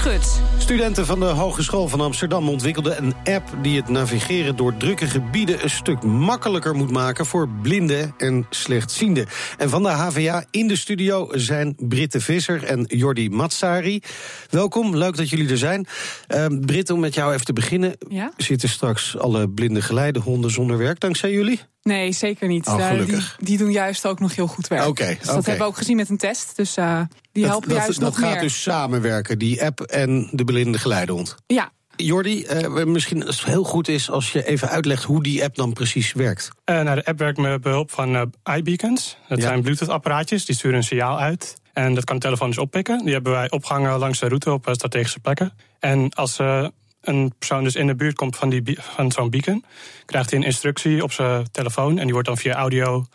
Schut. 0.00 0.40
Studenten 0.58 1.06
van 1.06 1.20
de 1.20 1.26
Hogeschool 1.26 1.88
van 1.88 2.00
Amsterdam 2.00 2.48
ontwikkelden 2.48 3.02
een 3.02 3.14
app 3.34 3.48
die 3.62 3.76
het 3.76 3.88
navigeren 3.88 4.56
door 4.56 4.76
drukke 4.76 5.06
gebieden 5.06 5.62
een 5.62 5.70
stuk 5.70 6.02
makkelijker 6.02 6.74
moet 6.74 6.90
maken 6.90 7.26
voor 7.26 7.48
blinden 7.62 8.14
en 8.18 8.46
slechtzienden. 8.50 9.26
En 9.58 9.68
van 9.68 9.82
de 9.82 9.88
HVA 9.88 10.44
in 10.50 10.68
de 10.68 10.76
studio 10.76 11.28
zijn 11.30 11.74
Britte 11.78 12.20
Visser 12.20 12.64
en 12.64 12.84
Jordi 12.88 13.30
Matsari. 13.30 14.02
Welkom, 14.50 14.96
leuk 14.96 15.16
dat 15.16 15.28
jullie 15.28 15.50
er 15.50 15.58
zijn. 15.58 15.86
Uh, 16.28 16.46
Britt, 16.60 16.90
om 16.90 17.00
met 17.00 17.14
jou 17.14 17.32
even 17.32 17.44
te 17.44 17.52
beginnen. 17.52 17.96
Ja? 18.08 18.32
Zitten 18.36 18.68
straks 18.68 19.18
alle 19.18 19.50
blinde 19.50 19.82
geleidehonden 19.82 20.50
zonder 20.50 20.78
werk 20.78 21.00
dankzij 21.00 21.32
jullie? 21.32 21.60
Nee, 21.90 22.12
zeker 22.12 22.48
niet. 22.48 22.66
Oh, 22.66 22.78
Uh, 22.78 23.06
die, 23.06 23.22
die 23.38 23.58
doen 23.58 23.70
juist 23.72 24.06
ook 24.06 24.20
nog 24.20 24.34
heel 24.34 24.46
goed 24.46 24.68
werk. 24.68 24.86
Oké, 24.86 25.06
Dus 25.18 25.26
dat 25.26 25.34
hebben 25.34 25.56
we 25.64 25.70
ook 25.70 25.76
gezien 25.76 25.96
met 25.96 26.08
een 26.08 26.16
test. 26.16 26.56
Dus 26.56 26.76
uh, 26.76 27.00
die 27.32 27.44
helpen 27.46 27.68
dat, 27.68 27.78
juist 27.78 28.00
dat 28.00 28.10
nog 28.10 28.18
gaat 28.18 28.32
meer. 28.32 28.40
dus 28.42 28.62
samenwerken, 28.62 29.38
die 29.38 29.64
app 29.64 29.80
en 29.80 30.28
de 30.32 30.44
blinde 30.44 30.78
geleidehond. 30.78 31.36
Ja, 31.46 31.70
Jordi, 31.96 32.44
eh, 32.44 32.84
misschien 32.84 33.26
als 33.26 33.38
het 33.40 33.46
heel 33.48 33.64
goed 33.64 33.88
is 33.88 34.10
als 34.10 34.32
je 34.32 34.46
even 34.46 34.68
uitlegt 34.68 35.02
hoe 35.02 35.22
die 35.22 35.44
app 35.44 35.54
dan 35.56 35.72
precies 35.72 36.12
werkt. 36.12 36.48
Eh, 36.64 36.80
nou, 36.80 36.94
de 36.96 37.04
app 37.04 37.18
werkt 37.18 37.38
met 37.38 37.60
behulp 37.60 37.90
van 37.90 38.16
eh 38.44 38.56
iBeacons. 38.56 39.16
Dat 39.28 39.38
Ja. 39.38 39.44
zijn 39.44 39.62
Bluetooth-apparaatjes, 39.62 40.44
die 40.44 40.54
sturen 40.54 40.76
een 40.76 40.84
signaal 40.84 41.18
uit. 41.18 41.54
En 41.72 41.94
dat 41.94 42.04
kan 42.04 42.16
de 42.16 42.22
telefoon 42.22 42.48
dus 42.48 42.58
oppikken. 42.58 43.04
Die 43.04 43.12
hebben 43.12 43.32
wij 43.32 43.50
opgehangen 43.50 43.98
langs 43.98 44.18
de 44.18 44.26
route 44.26 44.52
op 44.52 44.66
eh, 44.66 44.74
strategische 44.74 45.20
plekken. 45.20 45.52
En 45.78 46.10
als 46.10 46.38
eh, 46.38 46.66
een 47.00 47.32
persoon 47.38 47.64
dus 47.64 47.74
in 47.74 47.86
de 47.86 47.94
buurt 47.94 48.14
komt 48.14 48.36
van, 48.36 48.48
die, 48.48 48.78
van 48.80 49.12
zo'n 49.12 49.30
beacon... 49.30 49.64
krijgt 50.04 50.30
hij 50.30 50.38
een 50.38 50.44
instructie 50.44 51.02
op 51.02 51.12
zijn 51.12 51.50
telefoon... 51.50 51.98
en 51.98 52.04
die 52.04 52.12
wordt 52.12 52.28
dan 52.28 52.36
via 52.36 52.54
audio 52.54 53.06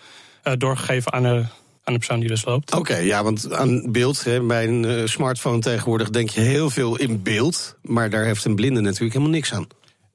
eh, 0.43 0.53
doorgegeven 0.57 1.13
aan 1.13 1.23
de, 1.23 1.45
aan 1.83 1.93
de 1.93 1.97
persoon 1.97 2.19
die 2.19 2.29
dus 2.29 2.45
loopt. 2.45 2.73
Oké, 2.73 2.97
ja, 2.97 3.23
want 3.23 3.53
aan 3.53 3.91
beeld, 3.91 4.23
hè, 4.23 4.41
bij 4.41 4.67
een 4.67 4.85
eh, 4.85 5.05
smartphone 5.05 5.59
tegenwoordig 5.59 6.09
denk 6.09 6.29
je 6.29 6.41
heel 6.41 6.69
veel 6.69 6.97
in 6.97 7.21
beeld. 7.21 7.77
Maar 7.81 8.09
daar 8.09 8.23
heeft 8.23 8.45
een 8.45 8.55
blinde 8.55 8.81
natuurlijk 8.81 9.13
helemaal 9.13 9.33
niks 9.33 9.53
aan. 9.53 9.67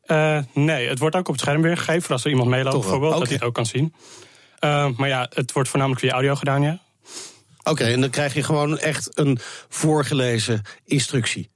Eh, 0.02 0.42
nee, 0.54 0.88
het 0.88 0.98
wordt 0.98 1.16
ook 1.16 1.28
op 1.28 1.34
het 1.34 1.42
scherm 1.42 1.62
weergegeven... 1.62 2.02
voor 2.02 2.12
als 2.12 2.24
er 2.24 2.30
iemand 2.30 2.48
meeloopt 2.48 2.80
bijvoorbeeld, 2.80 3.18
dat 3.18 3.22
hij 3.22 3.34
het 3.34 3.44
ook 3.44 3.54
kan 3.54 3.66
zien. 3.66 3.94
Maar 4.96 5.08
ja, 5.08 5.30
het 5.34 5.52
wordt 5.52 5.68
voornamelijk 5.68 6.04
via 6.04 6.12
audio 6.12 6.34
gedaan, 6.34 6.62
ja. 6.62 6.80
Oké, 7.62 7.84
en 7.84 8.00
dan 8.00 8.10
krijg 8.10 8.34
je 8.34 8.42
gewoon 8.42 8.78
echt 8.78 9.18
een 9.18 9.38
voorgelezen 9.68 10.62
instructie. 10.84 11.50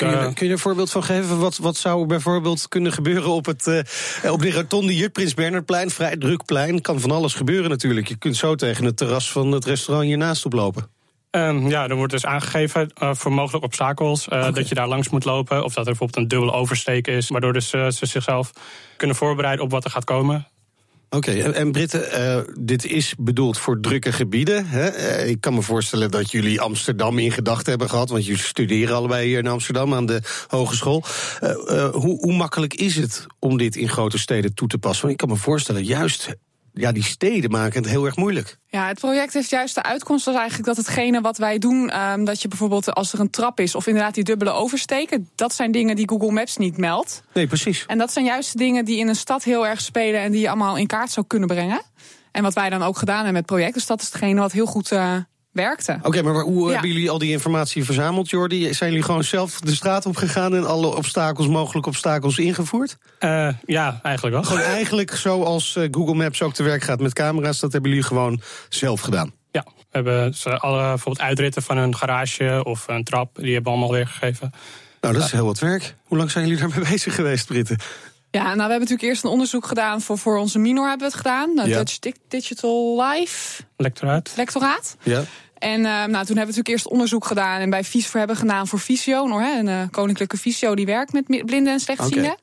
Kun 0.00 0.10
je, 0.10 0.16
Eh, 0.16 0.22
er- 0.22 0.32
kun 0.34 0.46
je 0.46 0.52
er 0.52 0.56
een 0.56 0.62
voorbeeld 0.62 0.90
van 0.90 1.04
geven? 1.04 1.38
Wat, 1.38 1.56
wat 1.56 1.76
zou 1.76 2.00
er 2.00 2.06
bijvoorbeeld 2.06 2.68
kunnen 2.68 2.92
gebeuren 2.92 3.30
op, 3.30 3.46
het, 3.46 3.66
eh, 3.66 4.32
op 4.32 4.42
de 4.42 4.52
rotonde 4.52 4.92
hier, 4.92 5.10
Prins 5.10 5.34
Bernhardplein? 5.34 5.90
Vrij 5.90 6.16
druk 6.16 6.44
plein, 6.44 6.80
kan 6.80 7.00
van 7.00 7.10
alles 7.10 7.34
gebeuren 7.34 7.70
natuurlijk. 7.70 8.08
Je 8.08 8.16
kunt 8.16 8.36
zo 8.36 8.54
tegen 8.54 8.84
het 8.84 8.96
terras 8.96 9.32
van 9.32 9.52
het 9.52 9.64
restaurant 9.64 10.06
hiernaast 10.08 10.44
oplopen. 10.44 10.88
Ehm, 11.30 11.68
ja, 11.68 11.88
er 11.88 11.94
wordt 11.96 12.12
dus 12.12 12.26
aangegeven 12.26 12.90
eh, 12.94 13.14
voor 13.14 13.32
mogelijke 13.32 13.66
obstakels 13.66 14.24
dat 14.24 14.68
je 14.68 14.74
daar 14.74 14.88
langs 14.88 15.08
moet 15.08 15.24
lopen. 15.24 15.64
Of 15.64 15.68
dat 15.74 15.76
er 15.86 15.90
bijvoorbeeld 15.90 16.16
een 16.18 16.28
dubbele 16.28 16.52
oversteek 16.52 17.06
is. 17.06 17.28
Waardoor 17.28 17.52
dus, 17.52 17.68
ze 17.68 17.90
zichzelf 17.90 18.52
kunnen 18.96 19.16
voorbereiden 19.16 19.64
op 19.64 19.70
wat 19.70 19.84
er 19.84 19.90
gaat 19.90 20.04
komen. 20.04 20.46
Oké, 21.16 21.32
en, 21.32 21.54
en 21.54 21.72
Britte, 21.72 21.98
eh, 21.98 22.40
dit 22.60 22.84
is 22.84 23.14
bedoeld 23.18 23.58
voor 23.58 23.80
drukke 23.80 24.12
gebieden. 24.12 24.66
Hè? 24.66 24.86
Eh, 24.86 25.28
ik 25.28 25.40
kan 25.40 25.54
me 25.54 25.62
voorstellen 25.62 26.10
dat 26.10 26.30
jullie 26.30 26.60
Amsterdam 26.60 27.18
in 27.18 27.32
gedachten 27.32 27.70
hebben 27.70 27.88
gehad. 27.88 28.10
Want 28.10 28.26
jullie 28.26 28.42
studeren 28.42 28.96
allebei 28.96 29.26
hier 29.26 29.38
in 29.38 29.46
Amsterdam 29.46 29.94
aan 29.94 30.06
de 30.06 30.20
hogeschool. 30.48 31.04
Eh, 31.40 31.90
hoe, 31.90 32.18
hoe 32.18 32.32
makkelijk 32.32 32.74
is 32.74 32.96
het 32.96 33.26
om 33.38 33.58
dit 33.58 33.76
in 33.76 33.88
grote 33.88 34.18
steden 34.18 34.54
toe 34.54 34.68
te 34.68 34.78
passen? 34.78 35.00
Want 35.00 35.12
ik 35.12 35.26
kan 35.26 35.36
me 35.36 35.42
voorstellen, 35.42 35.84
juist 35.84 36.36
ja, 36.72 36.92
die 36.92 37.02
steden 37.02 37.50
maken 37.50 37.82
het 37.82 37.90
heel 37.90 38.04
erg 38.04 38.16
moeilijk. 38.16 38.58
ja, 38.66 38.86
het 38.86 39.00
project 39.00 39.32
heeft 39.32 39.50
juist 39.50 39.74
de 39.74 39.82
uitkomst 39.82 40.26
als 40.26 40.36
eigenlijk 40.36 40.66
dat 40.66 40.76
hetgene 40.76 41.20
wat 41.20 41.38
wij 41.38 41.58
doen... 41.58 41.90
ehm, 41.90 42.24
dat 42.24 42.42
je 42.42 42.48
bijvoorbeeld 42.48 42.94
als 42.94 43.12
er 43.12 43.20
een 43.20 43.30
trap 43.30 43.60
is 43.60 43.74
of 43.74 43.86
inderdaad 43.86 44.14
die 44.14 44.24
dubbele 44.24 44.50
oversteken... 44.50 45.28
dat 45.34 45.54
zijn 45.54 45.72
dingen 45.72 45.96
die 45.96 46.08
Google 46.08 46.32
Maps 46.32 46.56
niet 46.56 46.76
meldt. 46.76 47.22
Nee, 47.34 47.46
precies. 47.46 47.84
En 47.86 47.98
dat 47.98 48.12
zijn 48.12 48.24
juist 48.24 48.52
de 48.52 48.58
dingen 48.58 48.84
die 48.84 48.98
in 48.98 49.08
een 49.08 49.16
stad 49.16 49.44
heel 49.44 49.66
erg 49.66 49.80
spelen... 49.80 50.20
en 50.20 50.32
die 50.32 50.40
je 50.40 50.48
allemaal 50.48 50.76
in 50.76 50.86
kaart 50.86 51.10
zou 51.10 51.26
kunnen 51.26 51.48
brengen. 51.48 51.82
En 52.32 52.42
wat 52.42 52.54
wij 52.54 52.70
dan 52.70 52.82
ook 52.82 52.98
gedaan 52.98 53.14
hebben 53.14 53.32
met 53.32 53.42
het 53.42 53.52
project. 53.52 53.74
Dus 53.74 53.86
dat 53.86 54.00
is 54.00 54.06
hetgene 54.06 54.40
wat 54.40 54.52
heel 54.52 54.66
goed 54.66 54.92
eh, 54.92 55.16
werkte. 55.52 55.98
Oké, 56.02 56.22
maar 56.22 56.34
hoe 56.42 56.66
Ja. 56.66 56.72
hebben 56.72 56.90
jullie 56.90 57.10
al 57.10 57.18
die 57.18 57.30
informatie 57.30 57.84
verzameld, 57.84 58.30
Jordi? 58.30 58.74
Zijn 58.74 58.90
jullie 58.90 59.04
gewoon 59.04 59.24
zelf 59.24 59.60
de 59.60 59.74
straat 59.74 60.06
op 60.06 60.16
gegaan 60.16 60.54
en 60.54 60.66
alle 60.66 60.96
obstakels, 60.96 61.46
mogelijke 61.48 61.88
obstakels 61.88 62.38
ingevoerd? 62.38 62.96
Eh, 63.18 63.48
ja, 63.66 64.00
eigenlijk 64.02 64.34
wel. 64.36 64.44
Gewoon 64.44 64.62
eigenlijk 64.62 65.10
zoals 65.16 65.76
eh, 65.76 65.88
Google 65.90 66.14
Maps 66.14 66.42
ook 66.42 66.52
te 66.54 66.62
werk 66.62 66.82
gaat 66.82 67.00
met 67.00 67.12
camera's, 67.12 67.58
dat 67.60 67.72
hebben 67.72 67.90
jullie 67.90 68.04
gewoon 68.06 68.40
zelf 68.68 69.00
gedaan. 69.00 69.32
Ja, 69.50 69.64
we 69.76 69.84
hebben 69.90 70.34
ze 70.34 70.58
alle 70.58 70.82
bijvoorbeeld 70.82 71.26
uitritten 71.26 71.62
van 71.62 71.76
een 71.76 71.96
garage 71.96 72.60
of 72.64 72.84
een 72.88 73.04
trap. 73.04 73.34
Die 73.36 73.52
hebben 73.54 73.72
we 73.72 73.78
allemaal 73.78 73.96
weergegeven. 73.96 74.52
Nou, 75.00 75.14
dat 75.14 75.24
is 75.24 75.32
heel 75.32 75.44
wat 75.46 75.58
werk. 75.58 75.94
Hoe 76.04 76.18
lang 76.18 76.30
zijn 76.30 76.46
jullie 76.46 76.60
daarmee 76.60 76.88
bezig 76.90 77.14
geweest, 77.14 77.46
Britten? 77.46 77.78
Ja, 78.30 78.42
nou, 78.42 78.54
we 78.54 78.60
hebben 78.60 78.78
natuurlijk 78.78 79.08
eerst 79.08 79.24
een 79.24 79.30
onderzoek 79.30 79.66
gedaan 79.66 80.00
voor, 80.00 80.18
voor 80.18 80.38
onze 80.38 80.58
minor 80.58 80.88
hebben 80.88 81.06
we 81.10 81.12
het 81.12 81.22
gedaan. 81.22 81.52
Ja. 81.54 81.78
Dutch 81.78 81.98
Di- 81.98 82.14
Digital 82.28 83.02
Life 83.02 83.62
Lectoraat. 83.76 84.32
lectoraat. 84.36 84.96
Ja. 85.02 85.22
En 85.58 85.76
eh, 85.76 85.92
nou, 85.92 86.06
toen 86.06 86.10
hebben 86.10 86.34
we 86.34 86.34
natuurlijk 86.34 86.68
eerst 86.68 86.86
onderzoek 86.88 87.24
gedaan 87.24 87.60
en 87.60 87.70
bij 87.70 87.84
Visio 87.84 88.18
hebben 88.18 88.36
we 88.36 88.42
gedaan 88.42 88.66
voor 88.66 88.78
Visio, 88.78 89.38
hè, 89.40 89.58
een 89.58 89.68
eh, 89.68 89.82
koninklijke 89.90 90.36
Visio 90.36 90.74
die 90.74 90.86
werkt 90.86 91.12
met 91.12 91.26
blinden 91.26 91.72
en 91.72 91.80
slechtzienden. 91.80 92.36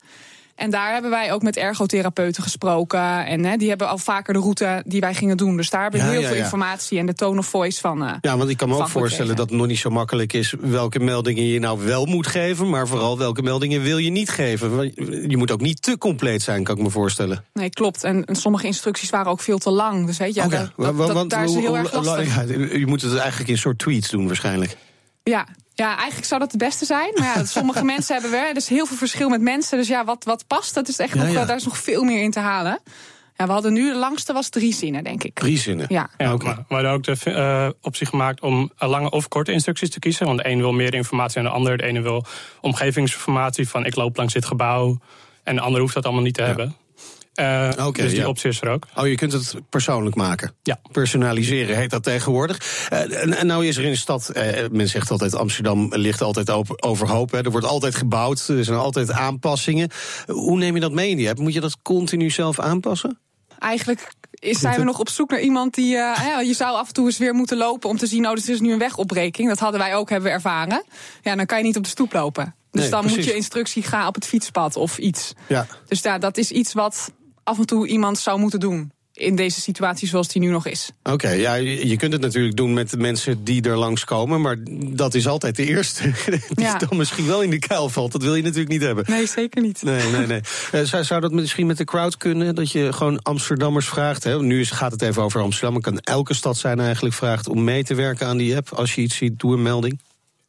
En 0.58 0.70
daar 0.70 0.92
hebben 0.92 1.10
wij 1.10 1.32
ook 1.32 1.42
met 1.42 1.56
ergotherapeuten 1.56 2.42
gesproken. 2.42 3.26
En 3.26 3.44
hè, 3.44 3.56
die 3.56 3.68
hebben 3.68 3.88
al 3.88 3.98
vaker 3.98 4.32
de 4.32 4.38
route 4.40 4.82
die 4.86 5.00
wij 5.00 5.14
gingen 5.14 5.36
doen. 5.36 5.56
Dus 5.56 5.70
daar 5.70 5.82
hebben 5.82 6.00
we 6.00 6.06
Ja, 6.06 6.12
heel 6.12 6.20
ja, 6.20 6.26
veel 6.26 6.36
ja. 6.36 6.42
informatie 6.42 6.98
en 6.98 7.06
de 7.06 7.14
tone 7.14 7.38
of 7.38 7.46
voice 7.46 7.80
van. 7.80 8.04
eh, 8.04 8.12
Ja, 8.20 8.36
want 8.36 8.50
ik 8.50 8.56
kan 8.56 8.68
me 8.68 8.74
ook 8.74 8.80
voorstellen 8.80 9.08
gekregen. 9.10 9.36
dat 9.36 9.48
het 9.48 9.58
nog 9.58 9.66
niet 9.66 9.78
zo 9.78 9.90
makkelijk 9.90 10.32
is 10.32 10.54
welke 10.60 10.98
meldingen 10.98 11.44
je 11.46 11.58
nou 11.58 11.84
wel 11.84 12.06
moet 12.06 12.26
geven, 12.26 12.70
maar 12.70 12.88
vooral 12.88 13.18
welke 13.18 13.42
meldingen 13.42 13.82
wil 13.82 13.98
je 13.98 14.10
niet 14.10 14.30
geven. 14.30 14.92
Je 15.30 15.36
moet 15.36 15.50
ook 15.50 15.60
niet 15.60 15.82
te 15.82 15.98
compleet 15.98 16.42
zijn, 16.42 16.64
kan 16.64 16.76
ik 16.76 16.82
me 16.82 16.90
voorstellen. 16.90 17.44
Nee, 17.52 17.70
klopt. 17.70 18.04
En, 18.04 18.24
en 18.24 18.34
sommige 18.36 18.66
instructies 18.66 19.10
waren 19.10 19.30
ook 19.32 19.40
veel 19.40 19.58
te 19.58 19.70
lang. 19.70 20.06
Dus 20.06 20.18
weet 20.18 20.34
je, 20.34 20.40
ja, 20.40 20.46
Oké, 20.46 20.56
dat, 20.56 20.72
wa- 20.76 20.84
dat- 20.84 20.94
wa- 20.94 21.06
dat- 21.06 21.14
want 21.14 21.30
daar 21.30 21.44
is 21.44 21.54
heel 21.54 21.76
erg 21.76 21.92
lastig. 21.92 22.34
ja, 22.34 22.42
je 22.78 22.86
moet 22.86 23.02
het 23.02 23.16
eigenlijk 23.16 23.50
in 23.50 23.58
soort 23.58 23.78
tweets 23.78 24.10
doen 24.10 24.26
waarschijnlijk. 24.26 24.76
Ja. 25.22 25.46
Ja, 25.84 25.96
eigenlijk 25.96 26.26
zou 26.26 26.40
dat 26.40 26.52
het 26.52 26.60
beste 26.60 26.84
zijn. 26.84 27.10
Maar 27.14 27.36
ja, 27.36 27.44
sommige 27.44 27.84
mensen 27.94 28.14
hebben 28.14 28.30
weer. 28.32 28.48
Er 28.48 28.56
is 28.56 28.68
heel 28.68 28.86
veel 28.86 28.96
verschil 28.96 29.28
met 29.28 29.40
mensen. 29.40 29.78
Dus 29.78 29.88
ja, 29.88 30.04
wat, 30.04 30.24
wat 30.24 30.46
past, 30.46 30.74
dat 30.74 30.88
is 30.88 30.98
echt 30.98 31.14
Ja, 31.14 31.22
nog, 31.22 31.32
ja. 31.32 31.44
daar 31.44 31.56
is 31.56 31.64
nog 31.64 31.78
veel 31.78 32.02
meer 32.04 32.22
in 32.22 32.30
te 32.30 32.40
halen. 32.40 32.80
Ja, 33.36 33.46
we 33.46 33.52
hadden 33.52 33.72
nu 33.72 33.92
de 33.92 33.98
langste 33.98 34.32
was 34.32 34.48
drie 34.48 34.74
zinnen, 34.74 35.04
denk 35.04 35.24
ik. 35.24 35.34
Drie 35.34 35.58
zinnen. 35.58 35.86
Ja. 35.88 36.10
Ja, 36.16 36.32
Oké. 36.32 36.44
maar 36.44 36.64
we 36.68 36.74
hadden 36.74 36.90
ook 36.90 37.02
de 37.02 37.16
eh, 37.32 37.68
optie 37.82 38.06
gemaakt 38.06 38.40
om 38.40 38.70
eh, 38.78 38.88
lange 38.88 39.10
of 39.10 39.28
korte 39.28 39.52
instructies 39.52 39.90
te 39.90 39.98
kiezen. 39.98 40.26
Want 40.26 40.38
de 40.38 40.48
een 40.48 40.58
wil 40.58 40.72
meer 40.72 40.94
informatie 40.94 41.34
dan 41.34 41.50
de 41.50 41.56
ander. 41.56 41.76
De 41.76 41.84
ene 41.84 42.00
wil 42.00 42.24
omgevingsinformatie 42.60 43.68
van 43.68 43.84
ik 43.84 43.96
loop 43.96 44.16
langs 44.16 44.32
dit 44.32 44.44
gebouw. 44.44 44.98
En 45.42 45.54
de 45.54 45.60
ander 45.60 45.80
hoeft 45.80 45.94
dat 45.94 46.04
allemaal 46.04 46.22
niet 46.22 46.34
te 46.34 46.42
hebben. 46.42 46.76
Eh, 47.38 47.88
dus 47.92 48.10
die 48.10 48.20
ja. 48.20 48.26
optie 48.28 48.50
is 48.50 48.60
er 48.60 48.68
ook. 48.68 48.86
Oh, 48.96 49.06
je 49.06 49.14
kunt 49.14 49.32
het 49.32 49.54
persoonlijk 49.70 50.16
maken. 50.16 50.52
Ja. 50.62 50.78
Personaliseren 50.92 51.76
heet 51.76 51.90
dat 51.90 52.02
tegenwoordig. 52.02 52.86
Eh, 52.88 53.22
en, 53.22 53.36
en 53.36 53.46
nou 53.46 53.66
is 53.66 53.76
er 53.76 53.84
in 53.84 53.90
de 53.90 53.96
stad, 53.96 54.28
eh, 54.28 54.68
men 54.70 54.88
zegt 54.88 55.10
altijd 55.10 55.34
Amsterdam 55.34 55.94
ligt 55.94 56.20
altijd 56.22 56.48
op- 56.48 56.84
overhoop. 56.84 57.30
Hè. 57.30 57.44
Er 57.44 57.50
wordt 57.50 57.66
altijd 57.66 57.94
gebouwd, 57.94 58.48
er 58.48 58.64
zijn 58.64 58.78
altijd 58.78 59.10
aanpassingen. 59.10 59.90
Hoe 60.26 60.56
neem 60.58 60.74
je 60.74 60.80
dat 60.80 60.92
mee 60.92 61.10
in 61.10 61.16
die 61.16 61.28
app? 61.28 61.38
Moet 61.38 61.54
je 61.54 61.60
dat 61.60 61.76
continu 61.82 62.30
zelf 62.30 62.60
aanpassen? 62.60 63.18
Eigenlijk 63.58 64.08
is, 64.32 64.60
zijn 64.60 64.78
we 64.78 64.84
nog 64.84 64.98
op 64.98 65.08
zoek 65.08 65.30
naar 65.30 65.40
iemand 65.40 65.74
die. 65.74 65.96
eh, 65.96 66.18
hè, 66.18 66.40
je 66.40 66.54
zou 66.54 66.76
af 66.76 66.86
en 66.88 66.94
toe 66.94 67.06
eens 67.06 67.18
weer 67.18 67.34
moeten 67.34 67.56
lopen 67.56 67.88
om 67.88 67.96
te 67.96 68.06
zien. 68.06 68.26
Oh, 68.26 68.32
er 68.32 68.48
is 68.50 68.60
nu 68.60 68.72
een 68.72 68.78
wegopbreking. 68.78 69.48
Dat 69.48 69.58
hadden 69.58 69.80
wij 69.80 69.94
ook 69.94 70.10
hebben 70.10 70.28
we 70.28 70.34
ervaren. 70.34 70.84
Ja, 71.22 71.36
dan 71.36 71.46
kan 71.46 71.58
je 71.58 71.64
niet 71.64 71.76
op 71.76 71.82
de 71.82 71.88
stoep 71.88 72.12
lopen. 72.12 72.54
Dus 72.70 72.82
Nee, 72.82 72.90
dan 72.90 73.06
moet 73.06 73.24
je 73.24 73.34
instructie 73.34 73.82
gaan 73.82 74.06
op 74.06 74.14
het 74.14 74.26
fietspad 74.26 74.76
of 74.76 74.98
iets. 74.98 75.32
Ja. 75.46 75.66
Dus 75.88 76.02
ja, 76.02 76.18
dat 76.18 76.36
is 76.38 76.50
iets 76.50 76.72
wat 76.72 77.12
af 77.48 77.58
en 77.58 77.66
toe 77.66 77.86
iemand 77.86 78.18
zou 78.18 78.38
moeten 78.38 78.60
doen. 78.60 78.92
In 79.12 79.36
deze 79.36 79.60
situatie 79.60 80.08
zoals 80.08 80.28
die 80.28 80.42
nu 80.42 80.48
nog 80.50 80.66
is. 80.66 80.90
Oké, 81.02 81.30
ja, 81.30 81.54
je 81.54 81.96
kunt 81.96 82.12
het 82.12 82.22
natuurlijk 82.22 82.56
doen 82.56 82.72
met 82.72 82.90
de 82.90 82.96
mensen 82.96 83.44
die 83.44 83.62
er 83.62 83.76
langskomen. 83.76 84.40
Maar 84.40 84.56
dat 84.86 85.14
is 85.14 85.26
altijd 85.26 85.56
de 85.56 85.64
eerste 85.66 86.02
die 86.54 86.64
Ja. 86.64 86.78
dan 86.78 86.96
misschien 86.96 87.26
wel 87.26 87.42
in 87.42 87.50
de 87.50 87.58
kuil 87.58 87.88
valt. 87.88 88.12
Dat 88.12 88.22
wil 88.22 88.34
je 88.34 88.42
natuurlijk 88.42 88.68
niet 88.68 88.82
hebben. 88.82 89.04
Nee, 89.08 89.26
zeker 89.26 89.62
niet. 89.62 89.82
Nee, 89.82 90.10
nee, 90.10 90.26
nee. 90.26 90.40
Eh, 90.72 90.82
zou, 90.82 91.04
zou 91.04 91.20
dat 91.20 91.32
misschien 91.32 91.66
met 91.66 91.76
de 91.76 91.84
crowd 91.84 92.16
kunnen? 92.16 92.54
Dat 92.54 92.72
je 92.72 92.92
gewoon 92.92 93.22
Amsterdammers 93.22 93.88
vraagt. 93.88 94.24
Hè? 94.24 94.42
Nu 94.42 94.60
is, 94.60 94.70
gaat 94.70 94.92
het 94.92 95.02
even 95.02 95.22
over 95.22 95.40
Amsterdam. 95.40 95.72
Maar 95.72 95.82
kan 95.82 95.98
elke 95.98 96.34
stad 96.34 96.56
zijn 96.56 96.80
eigenlijk 96.80 97.14
vraagt 97.14 97.48
om 97.48 97.64
mee 97.64 97.84
te 97.84 97.94
werken 97.94 98.26
aan 98.26 98.36
die 98.36 98.56
app. 98.56 98.68
Als 98.72 98.94
je 98.94 99.00
iets 99.00 99.16
ziet, 99.16 99.38
doe 99.40 99.54
een 99.54 99.62
melding. 99.62 100.00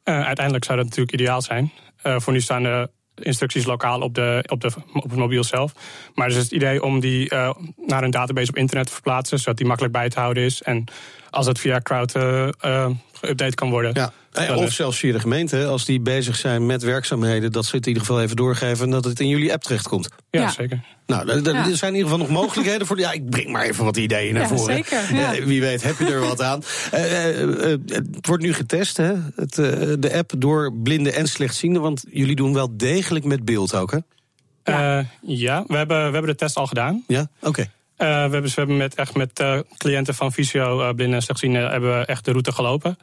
Eh, 0.02 0.26
uiteindelijk 0.26 0.64
zou 0.64 0.76
dat 0.76 0.86
natuurlijk 0.86 1.14
ideaal 1.14 1.42
zijn. 1.42 1.72
Eh, 2.02 2.20
voor 2.20 2.32
nu 2.32 2.40
staan 2.40 2.62
de 2.62 2.90
instructies 3.20 3.64
lokaal 3.64 4.00
op, 4.00 4.14
de, 4.14 4.44
op, 4.48 4.60
de, 4.60 4.70
op 4.92 5.10
het 5.10 5.18
mobiel 5.18 5.44
zelf. 5.44 5.72
Maar 6.14 6.28
dus 6.28 6.36
het 6.36 6.50
idee 6.50 6.82
om 6.82 7.00
die 7.00 7.28
eh, 7.28 7.54
naar 7.76 8.04
een 8.04 8.10
database 8.10 8.50
op 8.50 8.56
internet 8.56 8.86
te 8.86 8.92
verplaatsen, 8.92 9.38
zodat 9.38 9.56
die 9.56 9.66
makkelijk 9.66 9.94
bij 9.94 10.08
te 10.08 10.20
houden 10.20 10.42
is. 10.42 10.62
En 10.62 10.84
als 11.30 11.46
het 11.46 11.58
via 11.58 11.80
crowd 11.80 12.14
eh, 12.14 12.86
geüpdate 13.12 13.54
kan 13.54 13.70
worden, 13.70 13.90
Ja. 13.94 14.12
Eh, 14.30 14.56
Of 14.56 14.72
zelfs 14.72 14.98
via 14.98 15.12
de 15.12 15.20
gemeente, 15.20 15.64
als 15.66 15.84
die 15.84 16.00
bezig 16.00 16.36
zijn 16.36 16.66
met 16.66 16.82
werkzaamheden, 16.82 17.52
dat 17.52 17.64
ze 17.64 17.76
het 17.76 17.86
in 17.86 17.92
ieder 17.92 18.06
geval 18.06 18.22
even 18.22 18.36
doorgeven 18.36 18.84
en 18.84 18.90
dat 18.90 19.04
het 19.04 19.20
in 19.20 19.28
jullie 19.28 19.52
app 19.52 19.62
terechtkomt. 19.62 20.08
Ja, 20.30 20.40
Ja. 20.40 20.50
zeker. 20.50 20.84
Nou, 21.06 21.28
er, 21.28 21.42
Ja. 21.54 21.74
zijn 21.74 21.92
in 21.92 21.96
ieder 21.98 22.10
geval 22.10 22.18
nog 22.26 22.28
mogelijkheden 22.28 22.86
voor. 22.86 22.98
Ja, 22.98 23.12
ik 23.12 23.30
breng 23.30 23.48
maar 23.48 23.62
even 23.64 23.84
wat 23.84 23.96
ideeën 23.96 24.34
naar 24.34 24.42
Ja, 24.42 24.48
voren. 24.48 24.74
zeker, 24.74 25.14
ja. 25.14 25.34
Eh, 25.34 25.44
wie 25.44 25.60
weet, 25.60 25.82
heb 25.82 25.98
je 25.98 26.04
er 26.06 26.20
wat 26.20 26.42
aan? 26.42 26.62
Eh, 26.90 27.42
eh, 27.42 27.78
het 27.86 28.26
wordt 28.26 28.42
nu 28.42 28.52
getest, 28.52 28.96
hè? 28.96 29.12
Het, 29.36 29.54
de 30.02 30.10
app 30.14 30.32
door 30.38 30.72
blinden 30.82 31.14
en 31.14 31.26
slechtzienden. 31.28 31.82
Want 31.82 32.04
jullie 32.10 32.36
doen 32.36 32.54
wel 32.54 32.76
degelijk 32.76 33.24
met 33.24 33.44
beeld 33.44 33.74
ook, 33.74 33.90
hè? 33.90 33.98
Ja, 34.64 35.06
ja 35.20 35.64
we, 35.66 35.76
hebben, 35.76 35.96
we 35.96 36.02
hebben 36.12 36.26
de 36.30 36.34
test 36.34 36.56
al 36.56 36.66
gedaan. 36.66 37.04
Ja, 37.06 37.28
oké. 37.42 37.60
Eh, 37.96 38.06
we 38.08 38.12
hebben, 38.14 38.42
we 38.42 38.50
hebben 38.54 38.76
met, 38.76 38.94
echt 38.94 39.14
met 39.14 39.38
eh, 39.40 39.58
cliënten 39.76 40.14
van 40.14 40.32
Visio, 40.32 40.92
blinden 40.94 41.16
en 41.16 41.22
slechtzienden, 41.22 41.70
hebben 41.70 41.98
we 41.98 42.04
echt 42.06 42.24
de 42.24 42.30
route 42.30 42.52
gelopen. 42.52 42.98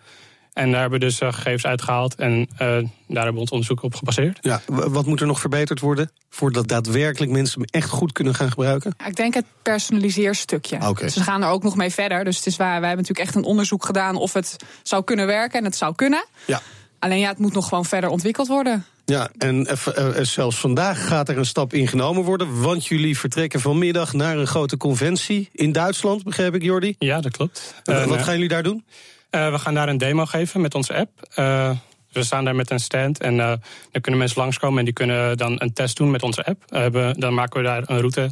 En 0.57 0.71
daar 0.71 0.81
hebben 0.81 0.99
we 0.99 1.05
dus 1.05 1.19
eh, 1.19 1.33
gegevens 1.33 1.65
uitgehaald 1.65 2.15
en 2.15 2.47
eh, 2.51 2.57
daar 2.57 3.23
hebben 3.23 3.33
we 3.33 3.39
ons 3.39 3.49
onderzoek 3.49 3.83
op 3.83 3.95
gebaseerd. 3.95 4.37
Ja, 4.41 4.61
wat 4.67 5.05
moet 5.05 5.21
er 5.21 5.27
nog 5.27 5.39
verbeterd 5.39 5.79
worden 5.79 6.11
voordat 6.29 6.67
daadwerkelijk 6.67 7.31
mensen 7.31 7.61
hem 7.61 7.81
echt 7.81 7.89
goed 7.89 8.11
kunnen 8.11 8.35
gaan 8.35 8.49
gebruiken? 8.49 8.93
Ja, 8.97 9.05
Ik 9.05 9.15
denk 9.15 9.33
het 9.33 9.45
personaliseerstukje. 9.61 10.87
Oké. 10.87 11.03
Dus 11.03 11.15
we 11.15 11.21
gaan 11.21 11.43
er 11.43 11.49
ook 11.49 11.63
nog 11.63 11.75
mee 11.75 11.89
verder. 11.89 12.23
Dus 12.23 12.37
het 12.37 12.45
is 12.45 12.55
waar, 12.55 12.79
wij 12.79 12.87
hebben 12.87 12.97
natuurlijk 12.97 13.27
echt 13.27 13.35
een 13.35 13.43
onderzoek 13.43 13.85
gedaan 13.85 14.15
of 14.15 14.33
het 14.33 14.55
zou 14.83 15.03
kunnen 15.03 15.25
werken. 15.25 15.59
En 15.59 15.65
het 15.65 15.75
zou 15.75 15.95
kunnen. 15.95 16.25
Ja. 16.45 16.61
Alleen 16.99 17.19
ja, 17.19 17.29
het 17.29 17.39
moet 17.39 17.53
nog 17.53 17.67
gewoon 17.67 17.85
verder 17.85 18.09
ontwikkeld 18.09 18.47
worden. 18.47 18.85
Ja, 19.05 19.29
en 19.37 19.65
eh, 19.67 20.21
zelfs 20.21 20.57
vandaag 20.57 21.07
gaat 21.07 21.29
er 21.29 21.37
een 21.37 21.45
stap 21.45 21.73
ingenomen 21.73 22.23
worden. 22.23 22.61
Want 22.61 22.85
jullie 22.85 23.17
vertrekken 23.17 23.59
vanmiddag 23.59 24.13
naar 24.13 24.37
een 24.37 24.47
grote 24.47 24.77
conventie 24.77 25.49
in 25.51 25.71
Duitsland, 25.71 26.23
begrijp 26.23 26.55
ik, 26.55 26.63
Jordi? 26.63 26.95
Ja, 26.99 27.21
dat 27.21 27.31
klopt. 27.31 27.73
Wat 27.83 28.21
gaan 28.21 28.33
jullie 28.33 28.47
daar 28.47 28.63
doen? 28.63 28.83
Eh, 29.29 29.51
we 29.51 29.59
gaan 29.59 29.73
daar 29.73 29.89
een 29.89 29.97
demo 29.97 30.25
geven 30.25 30.61
met 30.61 30.75
onze 30.75 30.95
app. 30.95 31.27
Eh, 31.33 31.71
we 32.11 32.23
staan 32.23 32.45
daar 32.45 32.55
met 32.55 32.71
een 32.71 32.79
stand 32.79 33.19
en 33.19 33.39
eh, 33.39 33.53
dan 33.91 34.01
kunnen 34.01 34.19
mensen 34.19 34.41
langskomen 34.41 34.79
en 34.79 34.85
die 34.85 34.93
kunnen 34.93 35.37
dan 35.37 35.55
een 35.61 35.73
test 35.73 35.97
doen 35.97 36.11
met 36.11 36.23
onze 36.23 36.45
app. 36.45 36.63
Hebben, 36.67 37.19
dan 37.19 37.33
maken 37.33 37.61
we 37.61 37.67
daar 37.67 37.83
een 37.85 37.99
route 37.99 38.31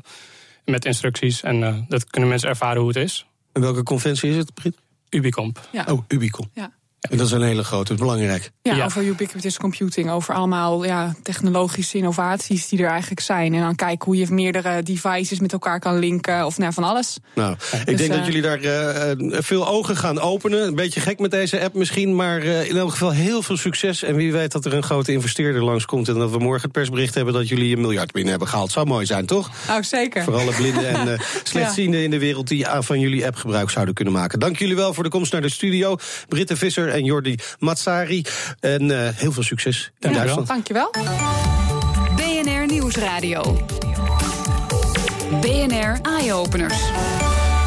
met 0.65 0.85
instructies 0.85 1.41
en 1.41 1.63
eh, 1.63 1.75
dat 1.87 2.05
kunnen 2.05 2.29
mensen 2.29 2.49
ervaren 2.49 2.79
hoe 2.79 2.87
het 2.87 2.97
is. 2.97 3.25
En 3.51 3.61
welke 3.61 3.83
conventie 3.83 4.29
is 4.29 4.35
het, 4.35 4.53
Brit? 4.53 4.77
Ubicomp. 5.09 5.67
Ja. 5.71 5.85
Oh, 5.89 6.03
Ubicon. 6.07 6.49
Ja. 6.53 6.71
En 6.99 7.17
dat 7.17 7.25
is 7.25 7.31
een 7.31 7.41
hele 7.41 7.63
grote, 7.63 7.83
dat 7.83 7.97
is 7.99 8.05
belangrijk. 8.05 8.51
Ja, 8.61 8.75
Ja. 8.75 8.85
over 8.85 9.03
ubiquitous 9.03 9.57
computing, 9.57 10.09
over 10.09 10.33
allemaal 10.33 10.85
ja, 10.85 11.15
technologische 11.23 11.97
innovaties 11.97 12.67
die 12.67 12.79
er 12.83 12.89
eigenlijk 12.89 13.19
zijn. 13.21 13.53
En 13.53 13.61
dan 13.61 13.75
kijken 13.75 14.05
hoe 14.05 14.17
je 14.17 14.25
meerdere 14.29 14.83
devices 14.83 15.39
met 15.39 15.53
elkaar 15.53 15.79
kan 15.79 15.99
linken 15.99 16.45
of 16.45 16.57
nou, 16.57 16.73
van 16.73 16.83
alles. 16.83 17.17
Nou, 17.35 17.53
ik 17.53 17.85
Dus, 17.85 17.97
denk 17.97 18.09
dat 18.09 18.19
eh, 18.19 18.25
jullie 18.25 18.41
daar 18.41 18.59
eh, 18.59 19.11
veel 19.41 19.67
ogen 19.67 19.97
gaan 19.97 20.19
openen. 20.19 20.67
Een 20.67 20.75
beetje 20.75 20.99
gek 20.99 21.19
met 21.19 21.31
deze 21.31 21.61
app 21.61 21.75
misschien, 21.75 22.15
maar 22.15 22.41
eh, 22.41 22.69
in 22.69 22.77
elk 22.77 22.91
geval 22.91 23.11
heel 23.11 23.41
veel 23.41 23.57
succes. 23.57 24.03
En 24.03 24.15
wie 24.15 24.31
weet 24.31 24.51
dat 24.51 24.65
er 24.65 24.73
een 24.73 24.83
grote 24.83 25.11
investeerder 25.11 25.63
langskomt... 25.63 26.07
en 26.07 26.13
dat 26.15 26.31
we 26.31 26.37
morgen 26.37 26.61
het 26.61 26.71
persbericht 26.71 27.15
hebben 27.15 27.33
dat 27.33 27.47
jullie 27.47 27.75
een 27.75 27.81
miljard 27.81 28.11
binnen 28.11 28.29
hebben 28.31 28.49
gehaald. 28.49 28.71
Zou 28.71 28.85
mooi 28.85 29.05
zijn, 29.05 29.25
toch? 29.25 29.49
Nou, 29.67 29.83
zeker. 29.83 30.23
Voor 30.23 30.35
alle 30.35 30.53
blinden 30.53 30.87
en 30.87 31.13
eh, 31.13 31.19
slechtzienden 31.43 32.03
in 32.03 32.09
de 32.09 32.19
wereld... 32.19 32.47
die 32.47 32.67
ah, 32.67 32.83
van 32.83 32.99
jullie 32.99 33.25
app 33.25 33.35
gebruik 33.35 33.69
zouden 33.69 33.93
kunnen 33.93 34.13
maken. 34.13 34.39
Dank 34.39 34.57
jullie 34.57 34.75
wel 34.75 34.93
voor 34.93 35.03
de 35.03 35.09
komst 35.09 35.31
naar 35.31 35.41
de 35.41 35.49
studio. 35.49 35.95
Britte 36.27 36.57
Visser 36.57 36.93
en 36.95 37.03
Jordi 37.03 37.35
Matsari. 37.59 38.25
En 38.59 38.91
eh, 38.91 39.15
heel 39.15 39.31
veel 39.31 39.43
succes 39.43 39.91
in 39.99 40.13
Dank 40.13 40.15
je 40.15 40.21
wel. 40.23 40.35
Duitsland. 40.35 40.47
Dankjewel. 40.47 40.91
BNR 42.15 42.65
Nieuwsradio. 42.65 43.65
BNR 45.41 45.99
Eye 46.01 46.33
Openers. 46.33 46.77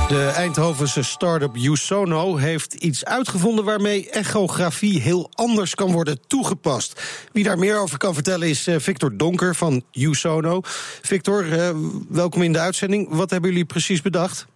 De 0.09 0.33
Eindhovense 0.37 1.03
start-up 1.03 1.57
Usono 1.57 2.37
heeft 2.37 2.75
iets 2.75 3.05
uitgevonden 3.05 3.65
waarmee 3.65 4.11
echografie 4.11 5.01
heel 5.01 5.31
anders 5.35 5.75
kan 5.75 5.93
worden 5.93 6.21
toegepast. 6.27 7.03
Wie 7.33 7.45
daar 7.45 7.59
meer 7.59 7.79
over 7.79 7.99
kan 7.99 8.15
vertellen 8.15 8.49
is 8.49 8.67
eh, 8.67 8.77
Victor 8.79 9.17
Donker 9.17 9.55
van 9.55 9.83
Usono. 9.93 10.61
Victor, 11.03 11.53
eh, 11.53 11.71
welkom 12.09 12.43
in 12.43 12.53
de 12.53 12.59
uitzending. 12.59 13.09
Wat 13.11 13.31
hebben 13.31 13.51
jullie 13.51 13.65
precies 13.65 14.03
bedacht? 14.03 14.47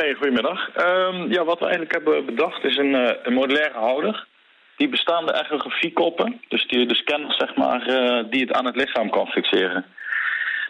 Hey, 0.00 0.14
goedemiddag. 0.14 0.68
Ehm, 0.68 1.32
ja, 1.32 1.44
wat 1.44 1.58
we 1.58 1.64
eigenlijk 1.64 1.92
hebben 1.92 2.26
bedacht 2.26 2.64
is 2.64 2.76
een, 2.76 2.94
eh, 2.94 3.16
een 3.22 3.32
modulaire 3.32 3.78
houder. 3.78 4.26
Die 4.76 4.88
bestaande 4.88 5.32
echografiekoppen, 5.32 6.40
dus 6.48 6.66
die, 6.68 6.86
de 6.86 6.94
scanners 6.94 7.36
zeg 7.36 7.56
maar, 7.56 7.86
eh, 7.86 8.24
die 8.30 8.40
het 8.40 8.52
aan 8.52 8.64
het 8.64 8.76
lichaam 8.76 9.10
kan 9.10 9.26
fixeren. 9.26 9.84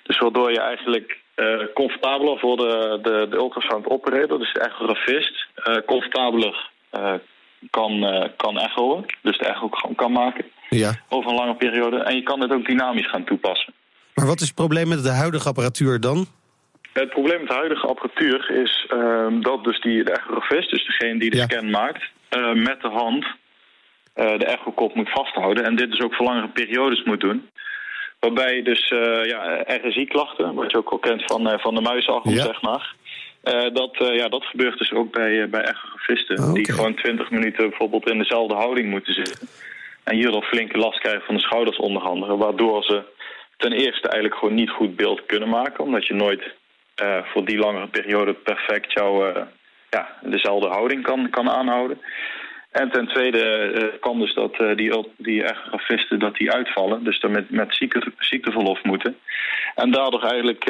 Dus 0.03 0.19
waardoor 0.19 0.51
je 0.51 0.61
eigenlijk 0.61 1.19
eh, 1.35 1.59
comfortabeler 1.75 2.39
voor 2.39 2.57
de, 2.57 2.99
de, 3.03 3.27
de 3.31 3.37
ultrasound 3.37 3.87
operator, 3.87 4.39
dus 4.39 4.53
de 4.53 4.61
echografist, 4.61 5.47
comfortabeler 5.87 6.69
kan, 7.71 7.93
kan 8.37 8.59
echoen. 8.59 9.07
Dus 9.23 9.39
de 9.39 9.47
echo 9.47 9.69
kan, 9.69 9.95
kan 9.95 10.13
maken 10.13 10.45
Ja. 10.69 10.93
over 11.09 11.31
een 11.31 11.37
lange 11.37 11.55
periode. 11.55 11.97
En 11.97 12.15
je 12.15 12.23
kan 12.23 12.41
het 12.41 12.53
ook 12.53 12.67
dynamisch 12.67 13.11
gaan 13.11 13.25
toepassen. 13.25 13.75
Maar 14.15 14.27
wat 14.27 14.41
is 14.41 14.47
het 14.47 14.55
probleem 14.57 14.89
met 14.89 15.03
de 15.03 15.11
huidige 15.11 15.49
apparatuur 15.49 16.01
dan? 16.01 16.27
Het 16.93 17.09
probleem 17.11 17.39
met 17.39 17.49
de 17.49 17.55
huidige 17.55 17.87
apparatuur 17.87 18.51
is 18.51 18.87
ehm, 18.89 19.41
dat 19.41 19.65
dus 19.65 19.81
die, 19.81 20.05
de 20.05 20.13
echografist, 20.13 20.71
dus 20.71 20.87
degene 20.87 21.19
die 21.19 21.31
de 21.31 21.37
Ja. 21.37 21.43
scan 21.45 21.71
maakt, 21.71 22.03
eh, 22.29 22.53
met 22.53 22.81
de 22.81 22.89
hand 22.89 23.27
eh, 24.15 24.39
de 24.39 24.45
echokop 24.45 24.95
moet 24.95 25.11
vasthouden. 25.11 25.65
En 25.65 25.77
dit 25.77 25.91
dus 25.91 26.01
ook 26.01 26.15
voor 26.15 26.27
langere 26.27 26.49
periodes 26.49 27.03
moet 27.03 27.21
doen. 27.21 27.49
Waarbij 28.21 28.57
je 28.57 28.63
dus 28.63 28.89
eh, 28.91 29.25
ja, 29.25 29.65
RSI-klachten, 29.67 30.55
wat 30.55 30.71
je 30.71 30.77
ook 30.77 30.91
al 30.91 30.99
kent 30.99 31.23
van, 31.25 31.61
van 31.61 31.75
de 31.75 32.03
Ja. 32.23 32.43
zeg 32.43 32.63
maar. 32.63 32.95
dat, 33.73 33.97
ja, 34.13 34.29
dat 34.29 34.45
gebeurt 34.45 34.79
dus 34.79 34.93
ook 34.93 35.13
bij, 35.13 35.49
bij 35.49 35.61
echografisten. 35.63 36.39
Oh, 36.39 36.53
Die 36.53 36.73
gewoon 36.73 36.95
20 36.95 37.31
minuten 37.31 37.69
bijvoorbeeld 37.69 38.11
in 38.11 38.19
dezelfde 38.19 38.55
houding 38.55 38.89
moeten 38.91 39.15
zitten. 39.15 39.49
En 40.05 40.15
hierdoor 40.17 40.43
flinke 40.43 40.79
last 40.79 40.99
krijgen 40.99 41.23
van 41.27 41.35
de 41.35 41.41
schouders 41.41 41.77
onder 41.77 42.03
andere. 42.03 42.37
Waardoor 42.37 42.83
ze 42.85 43.03
ten 43.57 43.73
eerste 43.73 44.09
eigenlijk 44.09 44.35
gewoon 44.41 44.55
niet 44.55 44.71
goed 44.71 44.97
beeld 44.97 45.27
kunnen 45.27 45.49
maken. 45.49 45.85
Omdat 45.85 46.07
je 46.07 46.15
nooit 46.15 46.43
eh, 46.95 47.25
voor 47.25 47.45
die 47.45 47.59
langere 47.59 47.89
periode 47.89 48.33
perfect 48.33 48.93
jouw 48.93 49.27
eh, 49.27 49.43
ja, 49.91 50.09
dezelfde 50.23 50.69
houding 50.69 51.03
kan, 51.03 51.31
kan 51.31 51.51
aanhouden. 51.51 52.01
En 52.71 52.91
ten 52.91 53.09
tweede 53.09 53.43
eh, 53.43 54.01
kan 54.01 54.19
dus 54.19 54.35
dat 54.35 54.57
die, 54.77 55.07
die 55.17 55.43
echografisten 55.43 56.19
dat 56.19 56.37
die 56.37 56.53
uitvallen. 56.53 57.05
Dus 57.05 57.21
dan 57.21 57.31
met, 57.31 57.51
met 57.51 57.75
ziekte, 57.75 58.13
ziekteverlof 58.19 58.83
moeten. 58.83 59.17
En 59.75 59.91
daardoor 59.91 60.23
eigenlijk 60.23 60.65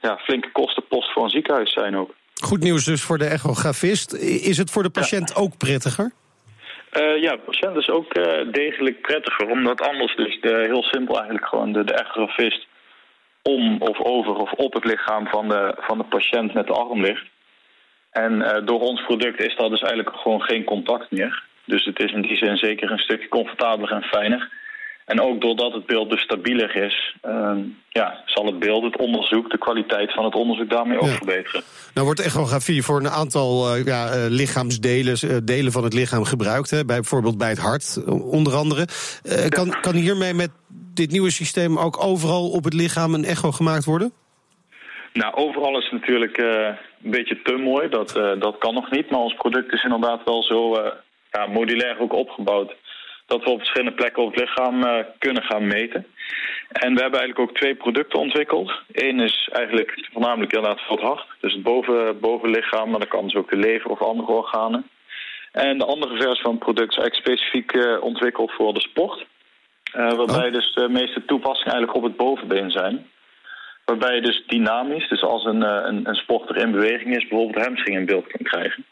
ja, 0.00 0.18
flinke 0.18 0.50
kostenpost 0.52 1.12
voor 1.12 1.24
een 1.24 1.30
ziekenhuis 1.30 1.72
zijn 1.72 1.96
ook. 1.96 2.14
Goed 2.42 2.62
nieuws 2.62 2.84
dus 2.84 3.02
voor 3.02 3.18
de 3.18 3.26
echografist. 3.26 4.12
Is 4.22 4.58
het 4.58 4.70
voor 4.70 4.82
de 4.82 4.90
patiënt 4.90 5.36
ook 5.36 5.56
prettiger? 5.56 6.12
Ja, 7.20 7.32
de 7.32 7.42
patiënt 7.44 7.76
is 7.76 7.90
ook 7.90 8.14
degelijk 8.52 9.00
prettiger. 9.00 9.48
Omdat 9.48 9.80
anders 9.80 10.16
dus 10.16 10.40
de, 10.40 10.64
heel 10.66 10.82
simpel 10.82 11.14
eigenlijk 11.14 11.46
gewoon 11.46 11.72
de, 11.72 11.84
de 11.84 11.94
echografist 11.94 12.66
om 13.56 13.76
of 13.78 14.00
over 14.00 14.34
of 14.34 14.52
op 14.52 14.72
het 14.72 14.84
lichaam 14.84 15.26
van 15.26 15.48
de, 15.48 15.74
van 15.78 15.98
de 15.98 16.04
patiënt 16.04 16.54
met 16.54 16.66
de 16.66 16.72
arm 16.72 17.00
ligt. 17.00 17.26
En 18.10 18.42
eh, 18.42 18.66
door 18.66 18.80
ons 18.80 19.02
product 19.02 19.40
is 19.40 19.56
dat 19.56 19.70
dus 19.70 19.80
eigenlijk 19.80 20.16
gewoon 20.16 20.42
geen 20.42 20.64
contact 20.64 21.10
meer. 21.10 21.42
Dus 21.64 21.84
het 21.84 21.98
is 22.00 22.12
in 22.12 22.22
die 22.22 22.36
zin 22.36 22.56
zeker 22.56 22.90
een 22.90 22.98
stukje 22.98 23.28
comfortabeler 23.28 23.92
en 23.92 24.02
fijner. 24.02 24.50
En 25.08 25.20
ook 25.20 25.40
doordat 25.40 25.72
het 25.72 25.86
beeld 25.86 26.10
dus 26.10 26.20
stabieler 26.20 26.76
is, 26.76 27.16
ehm, 27.22 27.58
ja, 27.88 28.22
zal 28.24 28.46
het 28.46 28.58
beeld, 28.58 28.84
het 28.84 28.96
onderzoek, 28.96 29.50
de 29.50 29.58
kwaliteit 29.58 30.12
van 30.12 30.24
het 30.24 30.34
onderzoek 30.34 30.70
daarmee 30.70 30.98
ook 30.98 31.06
Ja. 31.08 31.14
verbeteren. 31.14 31.62
Nou 31.94 32.06
wordt 32.06 32.20
echografie 32.20 32.82
voor 32.82 33.00
een 33.00 33.08
aantal 33.08 33.74
eh, 33.74 33.84
ja, 33.84 34.08
eh, 34.08 34.24
lichaamsdelen, 34.28 35.14
eh, 35.14 35.36
delen 35.44 35.72
van 35.72 35.84
het 35.84 35.94
lichaam 35.94 36.24
gebruikt. 36.24 36.70
Hè, 36.70 36.84
bij, 36.84 36.96
bijvoorbeeld 36.96 37.38
bij 37.38 37.48
het 37.48 37.58
hart, 37.58 38.04
onder 38.06 38.54
andere. 38.54 38.86
Kan, 39.48 39.80
kan 39.80 39.94
hiermee 39.94 40.34
met 40.34 40.50
dit 40.94 41.10
nieuwe 41.10 41.30
systeem 41.30 41.78
ook 41.78 42.04
overal 42.04 42.50
op 42.50 42.64
het 42.64 42.74
lichaam 42.74 43.14
een 43.14 43.24
echo 43.24 43.52
gemaakt 43.52 43.84
worden? 43.84 44.12
Nou, 45.12 45.34
overal 45.34 45.78
is 45.78 45.84
het 45.84 46.00
natuurlijk 46.00 46.36
een 46.38 47.10
beetje 47.10 47.42
te 47.42 47.52
mooi. 47.52 47.88
Dat, 47.88 48.12
dat 48.38 48.58
kan 48.58 48.74
nog 48.74 48.90
niet. 48.90 49.10
Maar 49.10 49.20
ons 49.20 49.34
product 49.34 49.72
is 49.72 49.82
inderdaad 49.82 50.20
wel 50.24 50.42
zo 50.42 50.74
ja, 51.30 51.46
modulair 51.46 52.00
ook 52.00 52.12
opgebouwd. 52.12 52.74
Dat 53.28 53.44
we 53.44 53.50
op 53.50 53.58
verschillende 53.58 53.96
plekken 53.96 54.22
op 54.22 54.34
het 54.34 54.40
lichaam 54.40 54.82
eh, 54.82 55.04
kunnen 55.18 55.42
gaan 55.42 55.66
meten. 55.66 56.06
En 56.68 56.94
we 56.94 57.00
hebben 57.00 57.20
eigenlijk 57.20 57.38
ook 57.38 57.56
twee 57.56 57.74
producten 57.74 58.18
ontwikkeld. 58.18 58.72
Eén 58.92 59.20
is 59.20 59.48
eigenlijk 59.52 60.08
voornamelijk 60.12 60.52
inderdaad 60.52 60.80
voor 60.86 60.96
het 60.96 61.06
hart. 61.06 61.26
Dus 61.40 61.52
het 61.52 61.62
boven, 61.62 62.20
bovenlichaam, 62.20 62.90
maar 62.90 63.00
dat 63.00 63.08
kan 63.08 63.24
dus 63.24 63.34
ook 63.34 63.50
de 63.50 63.56
lever 63.56 63.90
of 63.90 64.02
andere 64.02 64.32
organen. 64.32 64.88
En 65.52 65.78
de 65.78 65.84
andere 65.84 66.16
versie 66.16 66.42
van 66.42 66.54
het 66.54 66.60
product 66.60 66.90
is 66.90 66.98
eigenlijk 66.98 67.26
specifiek 67.26 67.72
eh, 67.72 68.02
ontwikkeld 68.02 68.52
voor 68.52 68.74
de 68.74 68.80
sport. 68.80 69.26
Eh, 69.92 70.12
waarbij 70.12 70.46
Oh. 70.46 70.52
dus 70.52 70.74
de 70.74 70.88
meeste 70.88 71.24
toepassingen 71.24 71.72
eigenlijk 71.72 71.96
op 71.96 72.02
het 72.02 72.16
bovenbeen 72.16 72.70
zijn. 72.70 73.06
Waarbij 73.84 74.14
je 74.14 74.20
dus 74.20 74.44
dynamisch, 74.46 75.08
dus 75.08 75.22
als 75.22 75.44
een, 75.44 75.62
een, 75.62 76.08
een 76.08 76.14
sporter 76.14 76.56
in 76.56 76.72
beweging 76.72 77.16
is, 77.16 77.28
bijvoorbeeld 77.28 77.64
hamstring 77.64 77.96
in 77.96 78.06
beeld 78.06 78.26
kan 78.26 78.46
krijgen. 78.46 78.84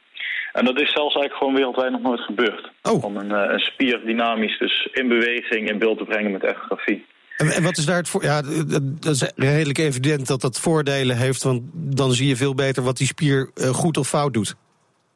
En 0.57 0.65
dat 0.65 0.81
is 0.81 0.93
zelfs 0.93 1.15
eigenlijk 1.15 1.35
gewoon 1.35 1.55
wereldwijd 1.55 1.91
nog 1.91 2.03
nooit 2.03 2.21
gebeurd. 2.21 2.71
Oh. 2.83 3.05
Om 3.05 3.17
een, 3.17 3.33
eh, 3.33 3.53
een 3.53 3.59
spier 3.59 4.01
dynamisch 4.05 4.59
dus 4.59 4.89
in 4.93 5.09
beweging 5.09 5.71
in 5.71 5.79
beeld 5.79 5.99
te 5.99 6.05
brengen 6.05 6.31
met 6.31 6.45
echografie. 6.45 7.05
En, 7.37 7.47
en 7.49 7.63
wat 7.63 7.77
is 7.77 7.87
daar 7.87 7.97
het 7.97 8.09
voor? 8.09 8.23
Ja, 8.23 8.43
dat 9.01 9.15
is 9.15 9.33
redelijk 9.37 9.79
evident 9.79 10.27
dat 10.27 10.41
dat 10.41 10.61
voordelen 10.61 11.17
heeft, 11.17 11.43
want 11.43 11.63
dan 11.73 12.13
zie 12.13 12.29
je 12.29 12.37
veel 12.37 12.55
beter 12.55 12.83
wat 12.83 12.97
die 12.97 13.07
spier 13.07 13.51
eh, 13.55 13.69
goed 13.69 13.97
of 13.97 14.09
fout 14.09 14.35
doet. 14.35 14.55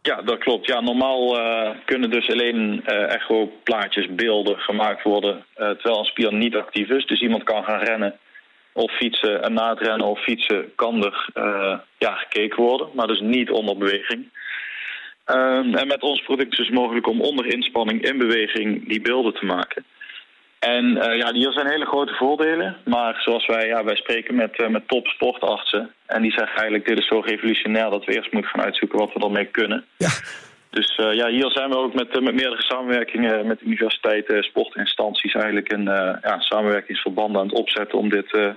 Ja, 0.02 0.22
dat 0.22 0.38
klopt. 0.38 0.66
Ja, 0.66 0.80
normaal 0.80 1.38
uh, 1.38 1.70
kunnen 1.84 2.10
dus 2.10 2.30
alleen 2.30 2.82
uh, 2.86 3.14
echo-plaatjes, 3.14 4.14
beelden 4.14 4.58
gemaakt 4.58 5.02
worden 5.02 5.34
uh, 5.36 5.70
terwijl 5.70 5.98
een 5.98 6.04
spier 6.04 6.34
niet 6.34 6.56
actief 6.56 6.88
is. 6.88 7.06
Dus 7.06 7.20
iemand 7.20 7.42
kan 7.42 7.64
gaan 7.64 7.80
rennen 7.80 8.18
of 8.72 8.92
fietsen 8.92 9.42
en 9.42 9.52
na 9.52 9.70
het 9.70 9.80
rennen 9.80 10.06
of 10.06 10.22
fietsen 10.22 10.72
kan 10.74 11.04
er 11.04 11.30
ja, 11.98 12.14
gekeken 12.14 12.62
worden, 12.62 12.88
maar 12.94 13.06
dus 13.06 13.20
niet 13.20 13.50
onder 13.50 13.78
beweging. 13.78 14.28
Ehm, 15.34 15.74
en 15.74 15.86
met 15.86 16.02
ons 16.02 16.22
product 16.22 16.52
is 16.52 16.66
het 16.66 16.76
mogelijk 16.76 17.06
om 17.06 17.20
onder 17.20 17.46
inspanning 17.46 18.02
in 18.02 18.18
beweging 18.18 18.88
die 18.88 19.00
beelden 19.00 19.34
te 19.34 19.44
maken. 19.44 19.84
En 20.58 20.84
uh, 20.84 21.16
ja, 21.16 21.32
hier 21.32 21.52
zijn 21.52 21.70
hele 21.70 21.86
grote 21.86 22.14
voordelen. 22.14 22.76
Maar 22.84 23.20
zoals 23.20 23.46
wij, 23.46 23.66
ja, 23.66 23.84
wij 23.84 23.96
spreken 23.96 24.34
met, 24.34 24.60
uh, 24.60 24.68
met 24.68 24.88
top 24.88 25.06
sportartsen. 25.06 25.90
En 26.06 26.22
die 26.22 26.30
zeggen 26.30 26.56
eigenlijk, 26.56 26.86
dit 26.86 26.98
is 26.98 27.06
zo 27.06 27.20
revolutionair 27.20 27.90
dat 27.90 28.04
we 28.04 28.14
eerst 28.14 28.32
moeten 28.32 28.50
gaan 28.50 28.64
uitzoeken 28.64 28.98
wat 28.98 29.12
we 29.12 29.20
ermee 29.20 29.44
kunnen. 29.44 29.84
Ja. 29.96 30.08
Dus 30.70 30.98
uh, 30.98 31.12
ja, 31.12 31.28
hier 31.28 31.50
zijn 31.50 31.70
we 31.70 31.76
ook 31.76 31.94
met, 31.94 32.20
met 32.20 32.34
meerdere 32.34 32.62
samenwerkingen 32.62 33.46
met 33.46 33.60
universiteiten, 33.62 34.42
sportinstanties 34.42 35.34
eigenlijk 35.34 35.72
een 35.72 35.84
ja, 36.22 36.36
samenwerkingsverbanden 36.38 37.40
aan 37.40 37.48
het 37.48 37.58
opzetten 37.58 37.98
om 37.98 38.08
dit 38.08 38.54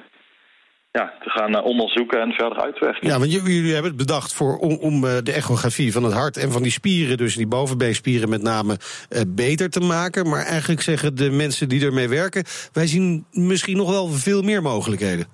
ja, 0.99 1.13
te 1.23 1.29
gaan 1.29 1.55
uh, 1.55 1.65
onderzoeken 1.65 2.21
en 2.21 2.31
verder 2.31 2.61
uitwerken. 2.61 3.07
Ja, 3.07 3.19
want 3.19 3.31
jullie 3.31 3.73
hebben 3.73 3.91
het 3.91 3.99
bedacht 4.05 4.33
voor, 4.33 4.57
om, 4.57 4.77
om 4.81 5.03
uh, 5.03 5.17
de 5.23 5.31
echografie 5.31 5.91
van 5.91 6.03
het 6.03 6.13
hart 6.13 6.37
en 6.37 6.51
van 6.51 6.61
die 6.61 6.71
spieren, 6.71 7.17
dus 7.17 7.35
die 7.35 7.47
bovenbeenspieren 7.47 8.29
met 8.29 8.41
name, 8.41 8.77
uh, 9.09 9.21
beter 9.27 9.69
te 9.69 9.79
maken. 9.79 10.29
Maar 10.29 10.45
eigenlijk 10.45 10.81
zeggen 10.81 11.15
de 11.15 11.31
mensen 11.31 11.69
die 11.69 11.85
ermee 11.85 12.09
werken, 12.09 12.43
wij 12.73 12.87
zien 12.87 13.25
misschien 13.31 13.77
nog 13.77 13.89
wel 13.89 14.07
veel 14.07 14.41
meer 14.41 14.61
mogelijkheden. 14.61 15.25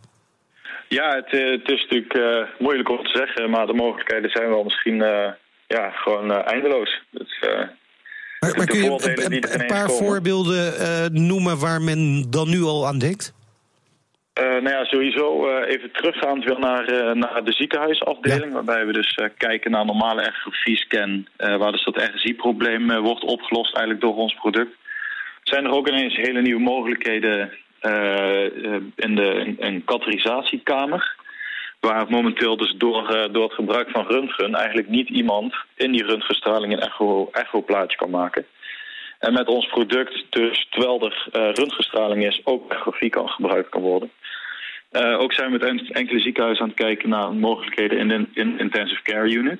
Ja, 0.87 1.15
het, 1.15 1.31
het 1.31 1.69
is 1.69 1.87
natuurlijk 1.89 2.47
moeilijk 2.59 2.89
om 2.89 3.03
te 3.03 3.17
zeggen, 3.17 3.49
maar 3.49 3.65
de 3.65 3.73
mogelijkheden 3.73 4.29
zijn 4.29 4.49
wel 4.49 4.63
misschien 4.63 4.95
ja, 5.67 5.89
gewoon 5.89 6.31
eindeloos. 6.31 7.01
Dus, 7.11 7.39
maar, 8.39 8.57
maar 8.57 8.65
kun 8.65 8.83
je 8.83 9.15
een, 9.25 9.61
een 9.61 9.67
paar 9.67 9.89
voorbeelden 9.89 10.73
noemen 11.27 11.59
waar 11.59 11.81
men 11.81 12.25
dan 12.29 12.49
nu 12.49 12.61
al 12.61 12.87
aan 12.87 12.99
denkt? 12.99 13.37
Uh, 14.39 14.45
nou 14.45 14.69
ja, 14.69 14.85
sowieso 14.85 15.49
uh, 15.49 15.69
even 15.69 15.91
teruggaand 15.91 16.43
weer 16.43 16.59
naar, 16.59 16.93
uh, 16.93 17.11
naar 17.13 17.43
de 17.43 17.51
ziekenhuisafdeling. 17.51 18.53
Waarbij 18.53 18.85
we 18.85 18.93
dus 18.93 19.19
kijken 19.37 19.71
naar 19.71 19.85
normale 19.85 20.21
echografie-scan. 20.21 21.27
waar 21.37 21.71
dus 21.71 21.83
dat 21.83 22.11
RSI-probleem 22.13 23.01
wordt 23.01 23.23
opgelost 23.23 23.75
eigenlijk 23.75 24.05
door 24.05 24.15
ons 24.15 24.33
product. 24.33 24.75
Zijn 25.43 25.65
er 25.65 25.71
ook 25.71 25.87
ineens 25.87 26.15
hele 26.15 26.41
nieuwe 26.41 26.61
mogelijkheden 26.61 27.51
in 28.95 29.15
de 29.15 29.55
een 29.59 29.83
catheterisatiekamer. 29.85 31.15
Waar 31.79 32.05
momenteel 32.09 32.57
dus 32.57 32.73
door, 32.77 33.29
door 33.31 33.43
het 33.43 33.53
gebruik 33.53 33.89
van 33.89 34.05
röntgen 34.07 34.55
eigenlijk 34.55 34.87
niet 34.87 35.09
iemand 35.09 35.55
in 35.75 35.91
die 35.91 36.05
röntgenstraling 36.05 36.73
een 36.73 36.79
echo, 36.79 37.29
echoplaatje 37.31 37.97
kan 37.97 38.09
maken. 38.09 38.45
En 39.19 39.33
met 39.33 39.47
ons 39.47 39.67
product, 39.67 40.25
dus 40.29 40.67
terwijl 40.69 41.05
er 41.05 41.27
uh, 41.27 41.53
röntgenstraling 41.53 42.25
is, 42.25 42.41
ook 42.43 42.71
echografie 42.71 43.09
kan 43.09 43.29
gebruikt 43.29 43.69
kan 43.69 43.81
worden. 43.81 44.11
Uh, 44.91 45.19
ook 45.19 45.33
zijn 45.33 45.51
we 45.51 45.57
met 45.57 45.91
enkele 45.91 46.19
ziekenhuizen 46.19 46.63
aan 46.63 46.69
het 46.69 46.77
kijken 46.77 47.09
naar 47.09 47.33
mogelijkheden 47.33 47.97
in 47.97 48.07
de 48.07 48.27
in 48.33 48.59
intensive 48.59 49.01
care 49.01 49.29
unit. 49.29 49.59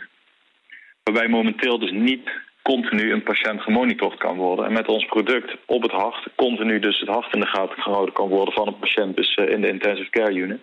Waarbij 1.04 1.28
momenteel 1.28 1.80
dus 1.80 1.92
niet 1.92 2.30
continu 2.62 3.12
een 3.12 3.24
patiënt 3.24 3.62
gemonitord 3.62 4.18
kan 4.18 4.38
worden. 4.38 4.66
En 4.66 4.74
met 4.74 4.88
ons 4.88 5.06
product 5.06 5.58
op 5.66 5.82
het 5.82 5.92
hart 5.92 6.28
continu 6.36 6.80
dus 6.80 7.00
het 7.00 7.10
hart 7.10 7.34
in 7.34 7.40
de 7.40 7.48
gaten 7.48 7.82
gehouden 7.82 8.14
kan 8.14 8.28
worden 8.28 8.54
van 8.54 8.68
een 8.68 8.80
patiënt 8.80 9.16
dus 9.16 9.38
uh, 9.38 9.50
in 9.50 9.62
de 9.62 9.68
intensive 9.70 10.10
care 10.10 10.34
unit. 10.34 10.60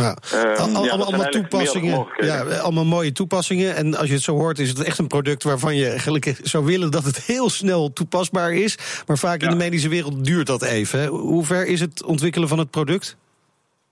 Ja. 0.00 0.16
Um, 0.34 0.76
Al, 0.76 0.84
ja, 0.84 0.90
allemaal 0.90 1.28
toepassingen. 1.28 2.06
Ja, 2.16 2.42
allemaal 2.42 2.84
mooie 2.84 3.12
toepassingen. 3.12 3.76
En 3.76 3.96
als 3.96 4.08
je 4.08 4.14
het 4.14 4.22
zo 4.22 4.34
hoort, 4.34 4.58
is 4.58 4.68
het 4.68 4.84
echt 4.84 4.98
een 4.98 5.06
product 5.06 5.42
waarvan 5.42 5.76
je 5.76 5.88
eigenlijk 5.88 6.38
zou 6.42 6.64
willen 6.64 6.90
dat 6.90 7.04
het 7.04 7.26
heel 7.26 7.50
snel 7.50 7.92
toepasbaar 7.92 8.52
is. 8.52 9.02
Maar 9.06 9.18
vaak 9.18 9.42
in 9.42 9.50
de 9.50 9.56
medische 9.56 9.88
wereld 9.88 10.24
duurt 10.24 10.46
dat 10.46 10.62
even. 10.62 11.06
Hoe 11.06 11.44
ver 11.44 11.66
is 11.66 11.80
het 11.80 12.04
ontwikkelen 12.04 12.48
van 12.48 12.58
het 12.58 12.70
product? 12.70 13.16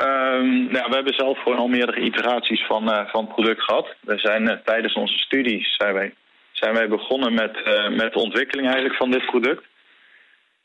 Um, 0.03 0.73
nou, 0.73 0.89
we 0.89 0.95
hebben 0.95 1.15
zelf 1.15 1.39
gewoon 1.43 1.59
al 1.59 1.69
meerdere 1.69 2.01
iteraties 2.01 2.67
van, 2.67 2.89
uh, 2.89 3.01
van 3.07 3.25
het 3.25 3.35
product 3.35 3.63
gehad. 3.63 3.95
We 4.01 4.19
zijn 4.19 4.43
uh, 4.43 4.53
tijdens 4.65 4.95
onze 4.95 5.19
studies 5.19 5.77
zijn 5.77 5.95
wij, 5.95 6.15
zijn 6.53 6.75
wij 6.75 6.89
begonnen 6.89 7.35
met, 7.35 7.57
uh, 7.65 7.97
met 7.97 8.13
de 8.13 8.19
ontwikkeling 8.19 8.67
eigenlijk 8.67 8.97
van 8.97 9.11
dit 9.11 9.27
product. 9.27 9.63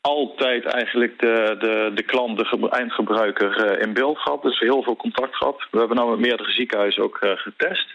Altijd 0.06 0.64
eigenlijk 0.64 1.18
de, 1.18 1.56
de, 1.58 1.90
de 1.94 2.02
klant, 2.02 2.38
de 2.38 2.68
eindgebruiker 2.70 3.78
in 3.80 3.92
beeld 3.92 4.18
gehad. 4.18 4.42
Dus 4.42 4.58
heel 4.58 4.82
veel 4.82 4.96
contact 4.96 5.36
gehad. 5.36 5.66
We 5.70 5.78
hebben 5.78 5.96
nu 5.96 6.10
met 6.10 6.18
meerdere 6.18 6.50
ziekenhuizen 6.50 7.02
ook 7.02 7.18
getest. 7.20 7.94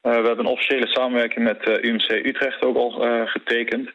we 0.00 0.08
hebben 0.08 0.38
een 0.38 0.46
officiële 0.46 0.86
samenwerking 0.86 1.44
met 1.44 1.80
UMC 1.82 2.10
Utrecht 2.10 2.62
ook 2.62 2.76
al 2.76 2.90
getekend. 3.26 3.90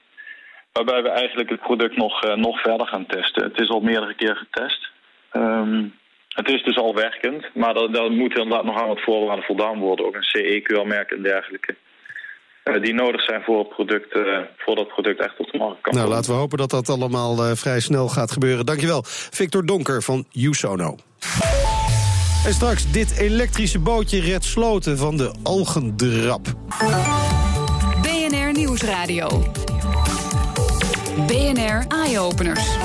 Waarbij 0.72 1.02
we 1.02 1.10
eigenlijk 1.10 1.50
het 1.50 1.60
product 1.60 1.98
nog, 1.98 2.36
nog 2.36 2.62
verder 2.62 2.88
gaan 2.88 3.06
testen. 3.06 3.44
Het 3.44 3.62
is 3.62 3.70
al 3.70 3.80
meerdere 3.80 4.16
keer 4.16 4.36
getest. 4.36 4.90
Um, 5.34 5.94
het 6.36 6.50
is 6.50 6.64
dus 6.64 6.78
al 6.78 6.96
werkend, 6.96 7.46
maar 7.54 7.74
daar, 7.74 8.12
moet 8.12 8.38
inderdaad 8.38 8.64
nog 8.64 8.82
aan 8.82 8.88
wat 8.88 9.02
voorwaarden 9.02 9.46
voldaan 9.46 9.80
worden. 9.80 10.06
Ook 10.06 10.16
een 10.16 10.24
CE-QR-merk 10.24 11.12
en 11.12 11.22
dergelijke. 11.22 11.76
Uh, 12.66 12.82
die 12.82 12.94
nodig 12.94 13.24
zijn 13.24 13.42
voor 13.42 13.60
het 13.60 13.70
product, 13.70 14.16
uh, 14.16 14.38
voor 14.58 14.76
dat 14.76 14.88
product 14.88 15.20
echt 15.20 15.40
op 15.40 15.52
de 15.52 15.58
markt 15.58 15.82
kan 15.82 15.94
Nou, 15.94 16.10
laten 16.10 16.32
we 16.32 16.38
hopen 16.38 16.58
dat 16.58 16.70
dat 16.70 16.90
allemaal 16.90 17.46
uh, 17.46 17.56
vrij 17.56 17.80
snel 17.80 18.08
gaat 18.08 18.32
gebeuren. 18.32 18.66
Dankjewel, 18.66 19.02
Victor 19.06 19.66
Donker 19.66 20.04
van 20.04 20.26
Usono. 20.34 20.96
En 22.46 22.54
straks, 22.54 22.92
dit 22.92 23.18
elektrische 23.18 23.80
bootje 23.80 24.20
redt 24.20 24.44
sloten 24.44 24.98
van 24.98 25.18
de 25.18 25.34
algendrap. 25.44 26.54
BNR 28.02 28.52
Nieuwsradio. 28.52 29.28
BNR 31.28 31.86
Eye-Openers 31.88 32.78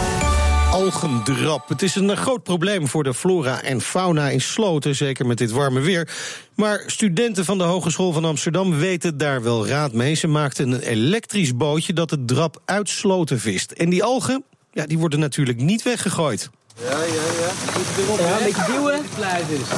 algendrap. 0.70 1.68
Het 1.68 1.82
is 1.82 1.94
een 1.94 2.16
groot 2.16 2.42
probleem 2.42 2.88
voor 2.88 3.04
de 3.04 3.14
flora 3.14 3.62
en 3.62 3.80
fauna 3.80 4.28
in 4.28 4.40
sloten, 4.40 4.96
zeker 4.96 5.26
met 5.26 5.38
dit 5.38 5.50
warme 5.50 5.80
weer. 5.80 6.08
Maar 6.54 6.82
studenten 6.86 7.44
van 7.44 7.58
de 7.58 7.64
Hogeschool 7.64 8.12
van 8.12 8.24
Amsterdam 8.24 8.78
weten 8.78 9.18
daar 9.18 9.42
wel 9.42 9.66
raad 9.66 9.92
mee. 9.92 10.14
Ze 10.14 10.26
maakten 10.26 10.70
een 10.70 10.80
elektrisch 10.80 11.56
bootje 11.56 11.92
dat 11.92 12.08
de 12.08 12.24
drap 12.24 12.62
uit 12.64 12.88
sloten 12.88 13.40
vist. 13.40 13.72
En 13.72 13.90
die 13.90 14.04
algen, 14.04 14.44
ja, 14.72 14.86
die 14.86 14.98
worden 14.98 15.18
natuurlijk 15.18 15.60
niet 15.60 15.82
weggegooid. 15.82 16.50
Ja, 16.82 16.90
ja, 16.90 16.96
ja. 16.98 17.50
Moet 17.76 18.04
erop, 18.04 18.18
ja, 18.18 18.38
een 18.38 18.44
beetje 18.44 18.72
duwen. 18.72 19.00
Blijf 19.16 19.50
is. 19.50 19.68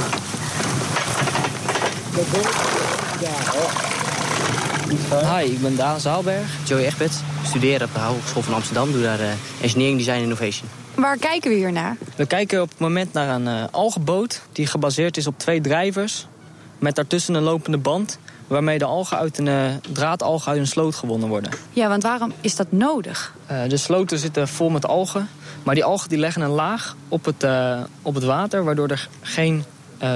Hi, 4.92 5.44
ik 5.44 5.60
ben 5.60 5.76
Daan 5.76 6.00
Zaalberg, 6.00 6.68
Joey 6.68 6.84
Egbert. 6.84 7.12
Ik 7.12 7.46
studeer 7.46 7.82
op 7.82 7.94
de 7.94 8.00
Hogeschool 8.00 8.42
van 8.42 8.54
Amsterdam, 8.54 8.92
doe 8.92 9.02
daar 9.02 9.20
uh, 9.20 9.26
Engineering 9.60 9.98
Design 9.98 10.20
Innovation. 10.22 10.68
Waar 10.94 11.16
kijken 11.16 11.50
we 11.50 11.56
hier 11.56 11.72
naar? 11.72 11.96
We 12.16 12.26
kijken 12.26 12.62
op 12.62 12.68
het 12.68 12.78
moment 12.78 13.12
naar 13.12 13.28
een 13.28 13.46
uh, 13.46 13.64
algenboot 13.70 14.42
die 14.52 14.66
gebaseerd 14.66 15.16
is 15.16 15.26
op 15.26 15.38
twee 15.38 15.60
drijvers. 15.60 16.26
Met 16.78 16.94
daartussen 16.94 17.34
een 17.34 17.42
lopende 17.42 17.78
band 17.78 18.18
waarmee 18.46 18.78
de 18.78 18.84
algen 18.84 19.16
uit 19.18 19.38
een 19.38 19.46
uh, 19.46 19.64
draadalgen 19.92 20.52
uit 20.52 20.60
een 20.60 20.66
sloot 20.66 20.94
gewonnen 20.94 21.28
worden. 21.28 21.50
Ja, 21.70 21.88
want 21.88 22.02
waarom 22.02 22.32
is 22.40 22.56
dat 22.56 22.72
nodig? 22.72 23.34
Uh, 23.50 23.68
de 23.68 23.76
sloten 23.76 24.18
zitten 24.18 24.48
vol 24.48 24.70
met 24.70 24.86
algen. 24.86 25.28
Maar 25.62 25.74
die 25.74 25.84
algen 25.84 26.08
die 26.08 26.18
leggen 26.18 26.42
een 26.42 26.50
laag 26.50 26.96
op 27.08 27.24
het, 27.24 27.44
uh, 27.44 27.80
op 28.02 28.14
het 28.14 28.24
water... 28.24 28.64
waardoor 28.64 28.88
er 28.88 29.08
geen 29.20 29.64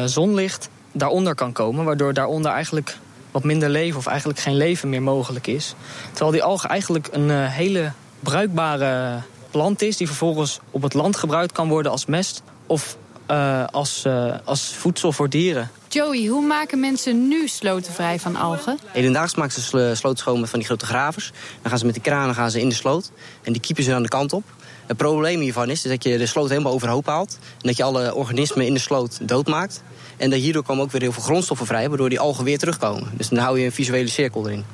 zonlicht 0.05 0.69
daaronder 0.93 1.35
kan 1.35 1.53
komen. 1.53 1.85
Waardoor 1.85 2.15
daaronder 2.15 2.53
eigenlijk 2.53 2.99
wat 3.37 3.45
minder 3.45 3.69
leven 3.69 3.99
of 3.99 4.07
eigenlijk 4.07 4.39
geen 4.39 4.57
leven 4.57 4.89
meer 4.89 5.03
mogelijk 5.03 5.47
is. 5.47 5.75
Terwijl 6.09 6.31
die 6.31 6.43
algen 6.43 6.69
eigenlijk 6.69 7.09
een 7.13 7.31
hele 7.31 7.93
bruikbare 8.21 9.23
plant 9.51 9.83
is... 9.83 9.97
die 9.97 10.07
vervolgens 10.07 10.61
op 10.71 10.83
het 10.83 10.95
land 10.95 11.17
gebruikt 11.17 11.53
kan 11.53 11.69
worden 11.69 11.93
als 11.93 12.07
mest... 12.07 12.43
of 12.67 12.97
uh, 13.31 13.65
als, 13.71 14.05
uh, 14.07 14.35
als 14.45 14.75
voedsel 14.75 15.13
voor 15.13 15.29
dieren. 15.29 15.71
Joey, 15.89 16.27
hoe 16.27 16.47
maken 16.47 16.81
mensen 16.81 17.29
nu 17.29 17.49
sloten 17.49 17.93
vrij 17.93 18.19
van 18.19 18.37
algen? 18.37 18.79
Hedendaags 18.87 19.35
maken 19.35 19.63
ze 19.63 19.95
schoon 20.15 20.41
met 20.41 20.51
van 20.51 20.59
die 20.59 20.69
grote 20.69 20.87
gravers. 20.87 21.33
Dan 21.63 21.71
gaan 21.71 21.79
ze 21.79 21.87
met 21.87 21.95
de 21.95 22.01
kranen 22.01 22.35
gaan 22.35 22.51
ze 22.51 22.61
in 22.61 22.69
de 22.69 22.75
sloot 22.75 23.11
en 23.43 23.53
die 23.53 23.61
kiepen 23.61 23.85
ze 23.85 23.95
aan 23.95 24.03
de 24.03 24.09
kant 24.09 24.33
op. 24.33 24.45
Het 24.87 24.97
probleem 24.97 25.41
hiervan 25.41 25.71
is 25.71 25.83
dat 25.83 26.05
je 26.05 26.19
de 26.19 26.27
sloot 26.27 26.49
helemaal 26.49 26.73
overhoop 26.73 27.07
haalt... 27.07 27.39
en 27.41 27.67
dat 27.67 27.77
je 27.77 27.83
alle 27.83 28.15
organismen 28.15 28.67
in 28.67 28.75
de 28.75 28.81
sloot 28.81 29.29
doodmaakt. 29.29 29.83
En 30.17 30.31
dat 30.31 30.39
hierdoor 30.39 30.63
komen 30.63 30.85
ook 30.85 30.91
weer 30.91 31.01
heel 31.01 31.13
veel 31.13 31.23
grondstoffen 31.23 31.67
vrij... 31.67 31.89
waardoor 31.89 32.09
die 32.09 32.21
algen 32.21 32.45
weer 32.45 32.59
terugkomen. 32.59 33.11
Dus 33.17 33.29
dan 33.29 33.39
hou 33.39 33.59
je 33.59 33.65
een 33.65 33.73
visuele 33.73 34.09
cirkel 34.09 34.47
erin. 34.47 34.65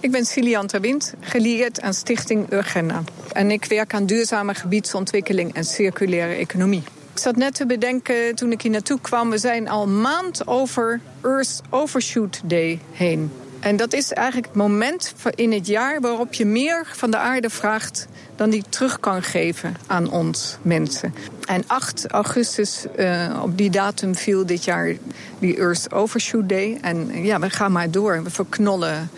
Ik 0.00 0.10
ben 0.10 0.24
Cilian 0.24 0.66
Terwind, 0.66 1.14
gelieerd 1.20 1.80
aan 1.80 1.94
Stichting 1.94 2.52
Urgenda. 2.52 3.02
En 3.32 3.50
ik 3.50 3.64
werk 3.64 3.94
aan 3.94 4.06
duurzame 4.06 4.54
gebiedsontwikkeling 4.54 5.54
en 5.54 5.64
circulaire 5.64 6.34
economie. 6.34 6.82
Ik 7.12 7.18
zat 7.18 7.36
net 7.36 7.54
te 7.54 7.66
bedenken 7.66 8.34
toen 8.34 8.52
ik 8.52 8.62
hier 8.62 8.70
naartoe 8.70 9.00
kwam... 9.00 9.30
we 9.30 9.38
zijn 9.38 9.68
al 9.68 9.88
maand 9.88 10.46
over 10.46 11.00
Earth 11.22 11.60
Overshoot 11.70 12.40
Day 12.44 12.80
heen. 12.92 13.30
En 13.60 13.76
dat 13.76 13.92
is 13.92 14.12
eigenlijk 14.12 14.46
het 14.46 14.56
moment 14.56 15.14
in 15.34 15.52
het 15.52 15.66
jaar 15.66 16.00
waarop 16.00 16.34
je 16.34 16.44
meer 16.44 16.86
van 16.92 17.10
de 17.10 17.16
aarde 17.16 17.50
vraagt 17.50 18.06
dan 18.36 18.50
die 18.50 18.64
terug 18.68 19.00
kan 19.00 19.22
geven 19.22 19.76
aan 19.86 20.10
ons 20.10 20.56
mensen. 20.62 21.14
En 21.44 21.64
8 21.66 22.06
augustus, 22.06 22.84
uh, 22.98 23.40
op 23.42 23.58
die 23.58 23.70
datum 23.70 24.14
viel 24.14 24.46
dit 24.46 24.64
jaar 24.64 24.94
die 25.38 25.56
Earth 25.56 25.92
Overshoot 25.92 26.48
Day. 26.48 26.78
En 26.80 27.24
ja, 27.24 27.38
we 27.38 27.50
gaan 27.50 27.72
maar 27.72 27.90
door. 27.90 28.22
We 28.22 28.30
verknollen 28.30 29.10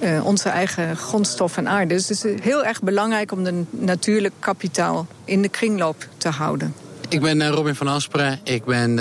uh, 0.00 0.24
onze 0.26 0.48
eigen 0.48 0.96
grondstof 0.96 1.56
en 1.56 1.68
aarde. 1.68 1.94
Dus 1.94 2.08
het 2.08 2.24
is 2.24 2.42
heel 2.42 2.64
erg 2.64 2.82
belangrijk 2.82 3.32
om 3.32 3.44
de 3.44 3.64
natuurlijk 3.70 4.34
kapitaal 4.38 5.06
in 5.24 5.42
de 5.42 5.48
kringloop 5.48 6.08
te 6.16 6.28
houden. 6.28 6.74
Ik 7.08 7.20
ben 7.20 7.40
eh, 7.40 7.48
Robin 7.48 7.74
van 7.74 7.88
Asperen. 7.88 8.40
Ik 8.42 8.64
ben 8.64 8.98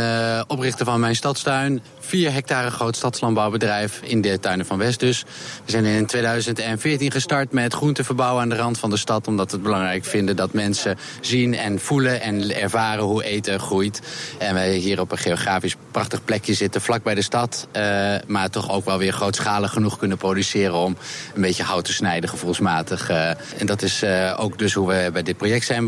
oprichter 0.47 0.85
van 0.85 0.99
mijn 0.99 1.15
stadstuin. 1.15 1.81
4 2.07 2.31
hectare 2.31 2.71
groot 2.71 2.95
stadslandbouwbedrijf 2.95 3.99
in 4.03 4.21
de 4.21 4.39
tuinen 4.39 4.65
van 4.65 4.77
West 4.77 4.99
dus. 4.99 5.23
We 5.65 5.71
zijn 5.71 5.85
in 5.85 6.05
2014 6.05 7.11
gestart 7.11 7.51
met 7.51 7.73
groente 7.73 8.03
verbouwen 8.03 8.41
aan 8.41 8.49
de 8.49 8.55
rand 8.55 8.79
van 8.79 8.89
de 8.89 8.97
stad. 8.97 9.27
Omdat 9.27 9.49
we 9.49 9.55
het 9.55 9.65
belangrijk 9.65 10.05
vinden 10.05 10.35
dat 10.35 10.53
mensen 10.53 10.97
zien 11.21 11.55
en 11.55 11.79
voelen 11.79 12.21
en 12.21 12.55
ervaren 12.61 13.03
hoe 13.03 13.23
eten 13.23 13.59
groeit. 13.59 14.01
En 14.37 14.53
wij 14.53 14.75
hier 14.75 14.99
op 14.99 15.11
een 15.11 15.17
geografisch 15.17 15.75
prachtig 15.91 16.23
plekje 16.23 16.53
zitten, 16.53 16.81
vlak 16.81 17.03
bij 17.03 17.15
de 17.15 17.21
stad. 17.21 17.67
Uh, 17.77 18.15
maar 18.27 18.49
toch 18.49 18.71
ook 18.71 18.85
wel 18.85 18.97
weer 18.97 19.13
grootschalig 19.13 19.71
genoeg 19.71 19.97
kunnen 19.97 20.17
produceren 20.17 20.75
om 20.75 20.97
een 21.35 21.41
beetje 21.41 21.63
hout 21.63 21.85
te 21.85 21.93
snijden, 21.93 22.29
gevoelsmatig. 22.29 23.09
Uh, 23.09 23.29
en 23.29 23.65
dat 23.65 23.81
is 23.81 24.03
uh, 24.03 24.35
ook 24.39 24.57
dus 24.57 24.73
hoe 24.73 24.87
we 24.87 25.09
bij 25.13 25.23
dit 25.23 25.37
project 25.37 25.65
zijn 25.65 25.85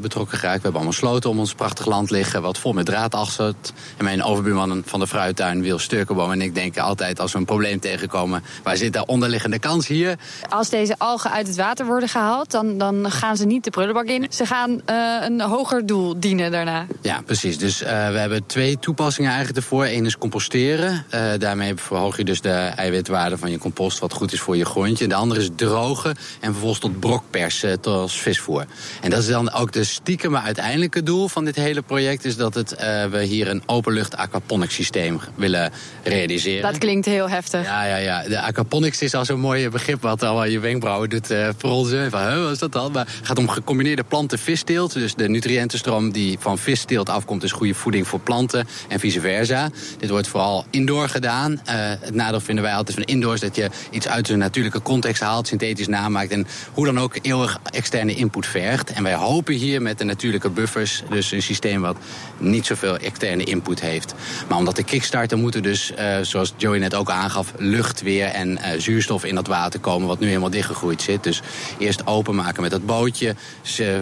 betrokken 0.00 0.38
geraakt. 0.38 0.56
We 0.56 0.62
hebben 0.62 0.80
allemaal 0.80 0.92
sloten 0.92 1.30
om 1.30 1.38
ons 1.38 1.54
prachtig 1.54 1.86
land 1.86 2.10
liggen, 2.10 2.42
wat 2.42 2.58
vol 2.58 2.72
met 2.72 2.86
draadaf 2.86 3.30
zit. 3.30 3.72
En 3.96 4.04
mijn 4.04 4.22
overbuurman 4.22 4.82
van 4.86 5.00
de 5.00 5.06
fruittuin 5.06 5.55
Wil 5.62 5.78
Sturkenboom 5.78 6.30
en 6.32 6.40
ik 6.40 6.54
denken 6.54 6.82
altijd 6.82 7.20
als 7.20 7.32
we 7.32 7.38
een 7.38 7.44
probleem 7.44 7.80
tegenkomen, 7.80 8.42
waar 8.62 8.76
zit 8.76 8.92
de 8.92 9.06
onderliggende 9.06 9.58
kans 9.58 9.86
hier? 9.86 10.16
Als 10.48 10.68
deze 10.68 10.94
algen 10.98 11.30
uit 11.30 11.46
het 11.46 11.56
water 11.56 11.86
worden 11.86 12.08
gehaald, 12.08 12.50
dan, 12.50 12.78
dan 12.78 13.10
gaan 13.10 13.36
ze 13.36 13.46
niet 13.46 13.64
de 13.64 13.70
prullenbak 13.70 14.06
in. 14.06 14.26
Ze 14.30 14.46
gaan 14.46 14.70
uh, 14.70 15.16
een 15.20 15.40
hoger 15.40 15.86
doel 15.86 16.20
dienen 16.20 16.50
daarna. 16.50 16.86
Ja, 17.02 17.20
precies. 17.26 17.58
Dus 17.58 17.82
uh, 17.82 17.88
we 17.88 18.18
hebben 18.18 18.46
twee 18.46 18.78
toepassingen 18.78 19.30
eigenlijk 19.30 19.58
ervoor. 19.58 19.84
Eén 19.84 20.06
is 20.06 20.18
composteren. 20.18 21.04
Uh, 21.14 21.20
daarmee 21.38 21.74
verhoog 21.74 22.16
je 22.16 22.24
dus 22.24 22.40
de 22.40 22.50
eiwitwaarde 22.50 23.38
van 23.38 23.50
je 23.50 23.58
compost, 23.58 23.98
wat 23.98 24.12
goed 24.12 24.32
is 24.32 24.40
voor 24.40 24.56
je 24.56 24.64
grondje. 24.64 25.08
De 25.08 25.14
andere 25.14 25.40
is 25.40 25.50
drogen 25.56 26.16
en 26.40 26.50
vervolgens 26.50 26.80
tot 26.80 27.00
brok 27.00 27.22
persen, 27.30 27.80
tot 27.80 27.94
als 27.94 28.20
visvoer. 28.20 28.66
En 29.00 29.10
dat 29.10 29.18
is 29.18 29.26
dan 29.26 29.52
ook 29.52 29.72
de 29.72 29.84
stiekem, 29.84 30.30
maar 30.30 30.42
uiteindelijke 30.42 31.02
doel 31.02 31.28
van 31.28 31.44
dit 31.44 31.56
hele 31.56 31.82
project 31.82 32.24
is 32.24 32.36
dat 32.36 32.54
het, 32.54 32.76
we 33.10 33.22
hier 33.22 33.48
een 33.48 33.62
openlucht 33.66 34.16
aquaponic 34.16 34.70
systeem 34.70 35.20
willen 35.34 35.45
realiseren. 36.02 36.62
Dat 36.62 36.78
klinkt 36.78 37.06
heel 37.06 37.28
heftig. 37.28 37.64
Ja, 37.64 37.84
ja, 37.84 37.96
ja. 37.96 38.22
De 38.22 38.40
aquaponics 38.40 39.02
is 39.02 39.14
al 39.14 39.24
zo'n 39.24 39.40
mooi 39.40 39.68
begrip 39.68 40.02
wat 40.02 40.22
al 40.22 40.44
je 40.44 40.58
wenkbrauwen 40.58 41.10
doet 41.10 41.30
uh, 41.30 41.48
fronsen. 41.58 42.10
Van, 42.10 42.42
wat 42.42 42.52
is 42.52 42.58
dat 42.58 42.72
dan? 42.72 42.92
Maar 42.92 43.06
het 43.06 43.26
gaat 43.26 43.38
om 43.38 43.48
gecombineerde 43.48 44.04
planten-vissteelt. 44.04 44.92
Dus 44.92 45.14
de 45.14 45.28
nutriëntenstroom 45.28 46.12
die 46.12 46.38
van 46.40 46.58
vissteelt 46.58 47.08
afkomt 47.08 47.42
is 47.42 47.52
goede 47.52 47.74
voeding 47.74 48.08
voor 48.08 48.20
planten 48.20 48.68
en 48.88 49.00
vice 49.00 49.20
versa. 49.20 49.70
Dit 49.98 50.10
wordt 50.10 50.28
vooral 50.28 50.64
indoor 50.70 51.08
gedaan. 51.08 51.52
Uh, 51.52 51.58
het 52.00 52.14
nadeel 52.14 52.40
vinden 52.40 52.64
wij 52.64 52.74
altijd 52.74 52.96
van 52.96 53.06
indoor 53.06 53.34
is 53.34 53.40
dat 53.40 53.56
je 53.56 53.70
iets 53.90 54.08
uit 54.08 54.26
zijn 54.26 54.38
natuurlijke 54.38 54.82
context 54.82 55.22
haalt, 55.22 55.46
synthetisch 55.46 55.86
namaakt 55.86 56.30
en 56.30 56.46
hoe 56.72 56.84
dan 56.84 57.00
ook 57.00 57.18
eeuwig 57.22 57.58
externe 57.70 58.14
input 58.14 58.46
vergt. 58.46 58.92
En 58.92 59.02
wij 59.02 59.14
hopen 59.14 59.54
hier 59.54 59.82
met 59.82 59.98
de 59.98 60.04
natuurlijke 60.04 60.50
buffers, 60.50 61.02
dus 61.10 61.32
een 61.32 61.42
systeem 61.42 61.80
wat 61.80 61.96
niet 62.38 62.66
zoveel 62.66 62.96
externe 62.96 63.44
input 63.44 63.80
heeft. 63.80 64.14
Maar 64.48 64.58
omdat 64.58 64.76
de 64.76 64.82
kickstarter 64.82 65.35
er 65.36 65.42
moeten 65.42 65.62
dus, 65.62 65.92
uh, 65.98 66.18
zoals 66.22 66.54
Joey 66.56 66.78
net 66.78 66.94
ook 66.94 67.10
aangaf, 67.10 67.52
lucht 67.56 68.02
weer 68.02 68.26
en 68.26 68.50
uh, 68.50 68.58
zuurstof 68.78 69.24
in 69.24 69.34
dat 69.34 69.46
water 69.46 69.80
komen, 69.80 70.08
wat 70.08 70.18
nu 70.18 70.26
helemaal 70.26 70.50
dichtgegroeid 70.50 71.02
zit. 71.02 71.22
Dus 71.22 71.42
eerst 71.78 72.06
openmaken 72.06 72.62
met 72.62 72.70
dat 72.70 72.86
bootje, 72.86 73.34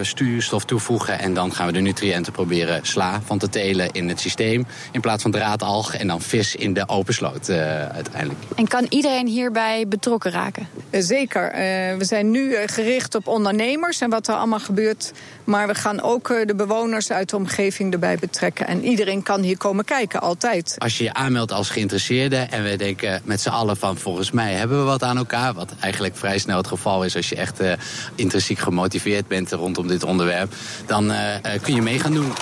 stuurstof 0.01 0.65
toevoegen 0.65 1.19
en 1.19 1.35
dan 1.35 1.53
gaan 1.53 1.67
we 1.67 1.73
de 1.73 1.81
nutriënten 1.81 2.33
proberen 2.33 2.87
sla 2.87 3.21
van 3.25 3.39
te 3.39 3.49
telen 3.49 3.91
in 3.93 4.09
het 4.09 4.21
systeem. 4.21 4.67
In 4.93 5.01
plaats 5.01 5.23
van 5.23 5.31
draadalg 5.31 5.95
en 5.95 6.07
dan 6.07 6.21
vis 6.21 6.55
in 6.55 6.75
de 6.75 6.89
open 6.89 7.15
sloot 7.15 7.49
uh, 7.49 7.57
uiteindelijk. 7.89 8.41
En 8.57 8.69
kan 8.69 8.87
iedereen 8.89 9.27
hierbij 9.27 9.89
betrokken 9.89 10.31
raken? 10.31 10.69
Zeker. 10.91 11.53
we 11.99 12.05
zijn 12.05 12.31
nu 12.31 12.57
gericht 12.67 13.15
op 13.15 13.27
ondernemers 13.27 14.01
en 14.01 14.11
wat 14.11 14.29
er 14.29 14.35
allemaal 14.35 14.61
gebeurt. 14.61 15.13
Maar 15.45 15.67
we 15.67 15.75
gaan 15.75 16.01
ook 16.01 16.29
de 16.47 16.55
bewoners 16.55 17.13
uit 17.13 17.31
de 17.31 17.37
omgeving 17.37 17.93
erbij 17.93 18.17
betrekken. 18.17 18.67
En 18.67 18.85
iedereen 18.85 19.23
kan 19.23 19.41
hier 19.41 19.57
komen 19.57 19.85
kijken, 19.85 20.21
altijd. 20.21 20.77
Als 20.79 20.99
je 20.99 21.05
je 21.05 21.15
aanmeldt 21.25 21.53
als 21.53 21.71
geïnteresseerde 21.71 22.37
en 22.37 22.63
we 22.63 22.77
denken 22.77 23.23
met 23.25 23.41
z'n 23.41 23.49
allen 23.49 23.77
van 23.77 23.97
volgens 23.97 24.31
mij 24.31 24.53
hebben 24.53 24.79
we 24.79 24.85
wat 24.85 25.03
aan 25.03 25.17
elkaar. 25.17 25.55
Wat 25.55 25.75
eigenlijk 25.81 26.17
vrij 26.17 26.39
snel 26.39 26.57
het 26.57 26.67
geval 26.67 27.05
is 27.05 27.17
als 27.17 27.29
je 27.29 27.37
echt 27.37 27.61
uh, 27.61 27.73
intrinsiek 28.15 28.59
gemotiveerd 28.59 29.29
bent 29.29 29.53
rondom 29.53 29.87
dit 29.87 30.05
onderwerp. 30.05 30.55
Dan 30.87 31.11
uh, 31.11 31.19
kun 31.63 31.75
je 31.75 31.83
mee 31.83 31.99
gaan 31.99 32.13
doen. 32.13 32.33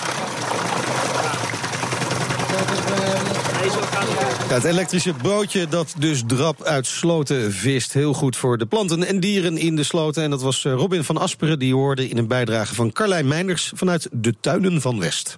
Ja, 4.47 4.53
het 4.53 4.63
elektrische 4.63 5.13
bootje 5.21 5.67
dat 5.67 5.93
dus 5.97 6.23
drap 6.27 6.63
uit 6.63 6.87
sloten 6.87 7.53
vist. 7.53 7.93
Heel 7.93 8.13
goed 8.13 8.37
voor 8.37 8.57
de 8.57 8.65
planten 8.65 9.07
en 9.07 9.19
dieren 9.19 9.57
in 9.57 9.75
de 9.75 9.83
sloten. 9.83 10.23
En 10.23 10.29
dat 10.29 10.41
was 10.41 10.63
Robin 10.63 11.03
van 11.03 11.17
Asperen, 11.17 11.59
die 11.59 11.73
hoorde 11.73 12.09
in 12.09 12.17
een 12.17 12.27
bijdrage 12.27 12.75
van 12.75 12.91
Carlijn 12.91 13.27
Meinders 13.27 13.71
vanuit 13.75 14.07
de 14.11 14.33
Tuinen 14.39 14.81
van 14.81 14.99
West. 14.99 15.37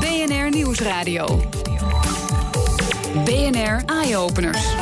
BNR 0.00 0.50
Nieuwsradio. 0.50 1.42
BNR 3.14 3.82
Eye-Openers. 3.86 4.74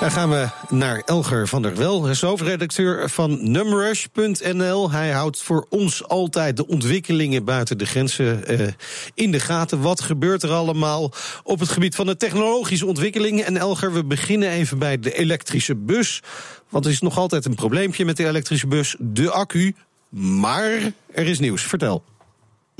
Dan 0.00 0.10
gaan 0.10 0.30
we 0.30 0.48
naar 0.68 1.02
Elger 1.04 1.48
van 1.48 1.62
der 1.62 1.76
Wel, 1.76 2.16
hoofdredacteur 2.20 3.10
van 3.10 3.50
Numrush.nl. 3.50 4.90
Hij 4.90 5.10
houdt 5.10 5.42
voor 5.42 5.66
ons 5.68 6.08
altijd 6.08 6.56
de 6.56 6.66
ontwikkelingen 6.66 7.44
buiten 7.44 7.78
de 7.78 7.86
grenzen 7.86 8.60
uh, 8.60 8.68
in 9.14 9.30
de 9.30 9.40
gaten. 9.40 9.80
Wat 9.80 10.00
gebeurt 10.00 10.42
er 10.42 10.50
allemaal 10.50 11.12
op 11.42 11.60
het 11.60 11.68
gebied 11.68 11.94
van 11.94 12.06
de 12.06 12.16
technologische 12.16 12.86
ontwikkelingen? 12.86 13.44
En 13.44 13.56
Elger, 13.56 13.92
we 13.92 14.04
beginnen 14.04 14.48
even 14.48 14.78
bij 14.78 14.98
de 14.98 15.12
elektrische 15.12 15.76
bus. 15.76 16.22
Want 16.68 16.84
er 16.84 16.90
is 16.90 17.00
nog 17.00 17.18
altijd 17.18 17.44
een 17.44 17.54
probleempje 17.54 18.04
met 18.04 18.16
de 18.16 18.26
elektrische 18.26 18.66
bus, 18.66 18.96
de 18.98 19.30
accu. 19.30 19.74
Maar 20.08 20.92
er 21.12 21.26
is 21.26 21.38
nieuws, 21.38 21.62
vertel. 21.62 22.02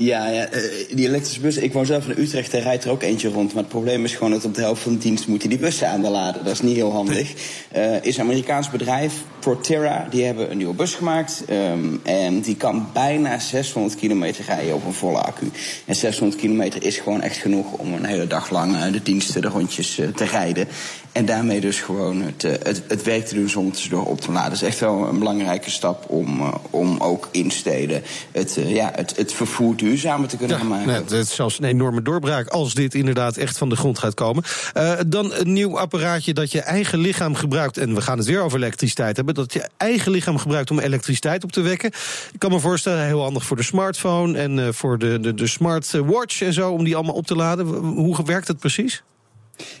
Ja, 0.03 0.27
ja, 0.27 0.47
die 0.93 1.07
elektrische 1.07 1.39
bus. 1.39 1.57
Ik 1.57 1.73
woon 1.73 1.85
zelf 1.85 2.07
in 2.07 2.23
Utrecht, 2.23 2.53
en 2.53 2.61
rijdt 2.61 2.83
er 2.83 2.91
ook 2.91 3.03
eentje 3.03 3.29
rond. 3.29 3.53
Maar 3.53 3.63
het 3.63 3.71
probleem 3.71 4.03
is 4.03 4.15
gewoon 4.15 4.31
dat 4.31 4.45
op 4.45 4.55
de 4.55 4.61
helft 4.61 4.81
van 4.81 4.91
de 4.91 4.97
dienst 4.97 5.27
moet 5.27 5.41
je 5.41 5.47
die 5.47 5.57
bussen 5.57 5.89
aan 5.89 6.01
de 6.01 6.09
laden. 6.09 6.43
Dat 6.43 6.53
is 6.53 6.61
niet 6.61 6.75
heel 6.75 6.91
handig. 6.91 7.33
Uh, 7.75 8.03
is 8.03 8.17
een 8.17 8.23
Amerikaans 8.23 8.69
bedrijf, 8.69 9.13
Proterra, 9.39 10.07
die 10.09 10.23
hebben 10.23 10.51
een 10.51 10.57
nieuwe 10.57 10.73
bus 10.73 10.95
gemaakt. 10.95 11.43
Um, 11.49 11.99
en 12.03 12.41
die 12.41 12.55
kan 12.55 12.87
bijna 12.93 13.39
600 13.39 13.95
kilometer 13.95 14.45
rijden 14.45 14.73
op 14.73 14.85
een 14.85 14.93
volle 14.93 15.17
accu. 15.17 15.51
En 15.85 15.95
600 15.95 16.41
kilometer 16.41 16.83
is 16.83 16.97
gewoon 16.97 17.21
echt 17.21 17.37
genoeg 17.37 17.71
om 17.71 17.93
een 17.93 18.05
hele 18.05 18.27
dag 18.27 18.49
lang 18.49 18.75
uh, 18.75 18.91
de 18.91 19.03
diensten, 19.03 19.41
de 19.41 19.47
rondjes 19.47 19.99
uh, 19.99 20.07
te 20.07 20.25
rijden. 20.25 20.67
En 21.11 21.25
daarmee 21.25 21.59
dus 21.59 21.79
gewoon 21.79 22.21
het, 22.21 22.41
het, 22.41 22.81
het 22.87 23.03
werk 23.03 23.25
te 23.25 23.35
doen 23.35 23.49
zonder 23.49 23.73
tussendoor 23.73 24.05
op 24.05 24.21
te 24.21 24.31
laden. 24.31 24.49
Dat 24.49 24.61
is 24.61 24.67
echt 24.67 24.79
wel 24.79 25.07
een 25.07 25.19
belangrijke 25.19 25.69
stap 25.69 26.05
om, 26.09 26.53
om 26.69 26.97
ook 26.99 27.29
in 27.31 27.51
steden 27.51 28.03
het, 28.31 28.57
ja, 28.65 28.91
het, 28.95 29.17
het 29.17 29.33
vervoer 29.33 29.75
duurzamer 29.93 30.27
te 30.27 30.37
kunnen 30.37 30.55
ja, 30.55 30.61
gaan 30.61 30.71
maken. 30.71 30.87
Nee, 30.87 31.03
dat 31.03 31.11
is 31.11 31.35
zelfs 31.35 31.59
een 31.59 31.65
enorme 31.65 32.01
doorbraak 32.01 32.47
als 32.47 32.73
dit 32.73 32.93
inderdaad 32.93 33.37
echt 33.37 33.57
van 33.57 33.69
de 33.69 33.75
grond 33.75 33.99
gaat 33.99 34.13
komen. 34.13 34.43
Uh, 34.77 34.93
dan 35.07 35.33
een 35.33 35.53
nieuw 35.53 35.79
apparaatje 35.79 36.33
dat 36.33 36.51
je 36.51 36.61
eigen 36.61 36.99
lichaam 36.99 37.35
gebruikt. 37.35 37.77
En 37.77 37.95
we 37.95 38.01
gaan 38.01 38.17
het 38.17 38.27
weer 38.27 38.41
over 38.41 38.57
elektriciteit 38.57 39.15
hebben. 39.15 39.35
Dat 39.35 39.53
je 39.53 39.69
eigen 39.77 40.11
lichaam 40.11 40.37
gebruikt 40.37 40.71
om 40.71 40.79
elektriciteit 40.79 41.43
op 41.43 41.51
te 41.51 41.61
wekken. 41.61 41.91
Ik 42.33 42.39
kan 42.39 42.51
me 42.51 42.59
voorstellen, 42.59 43.05
heel 43.05 43.21
handig 43.21 43.45
voor 43.45 43.57
de 43.57 43.63
smartphone 43.63 44.37
en 44.37 44.57
uh, 44.57 44.67
voor 44.71 44.97
de, 44.97 45.19
de, 45.19 45.33
de 45.33 45.47
smartwatch 45.47 46.41
en 46.41 46.53
zo, 46.53 46.71
om 46.71 46.83
die 46.83 46.95
allemaal 46.95 47.15
op 47.15 47.25
te 47.25 47.35
laden. 47.35 47.67
Hoe 47.75 48.23
werkt 48.25 48.47
het 48.47 48.59
precies? 48.59 49.03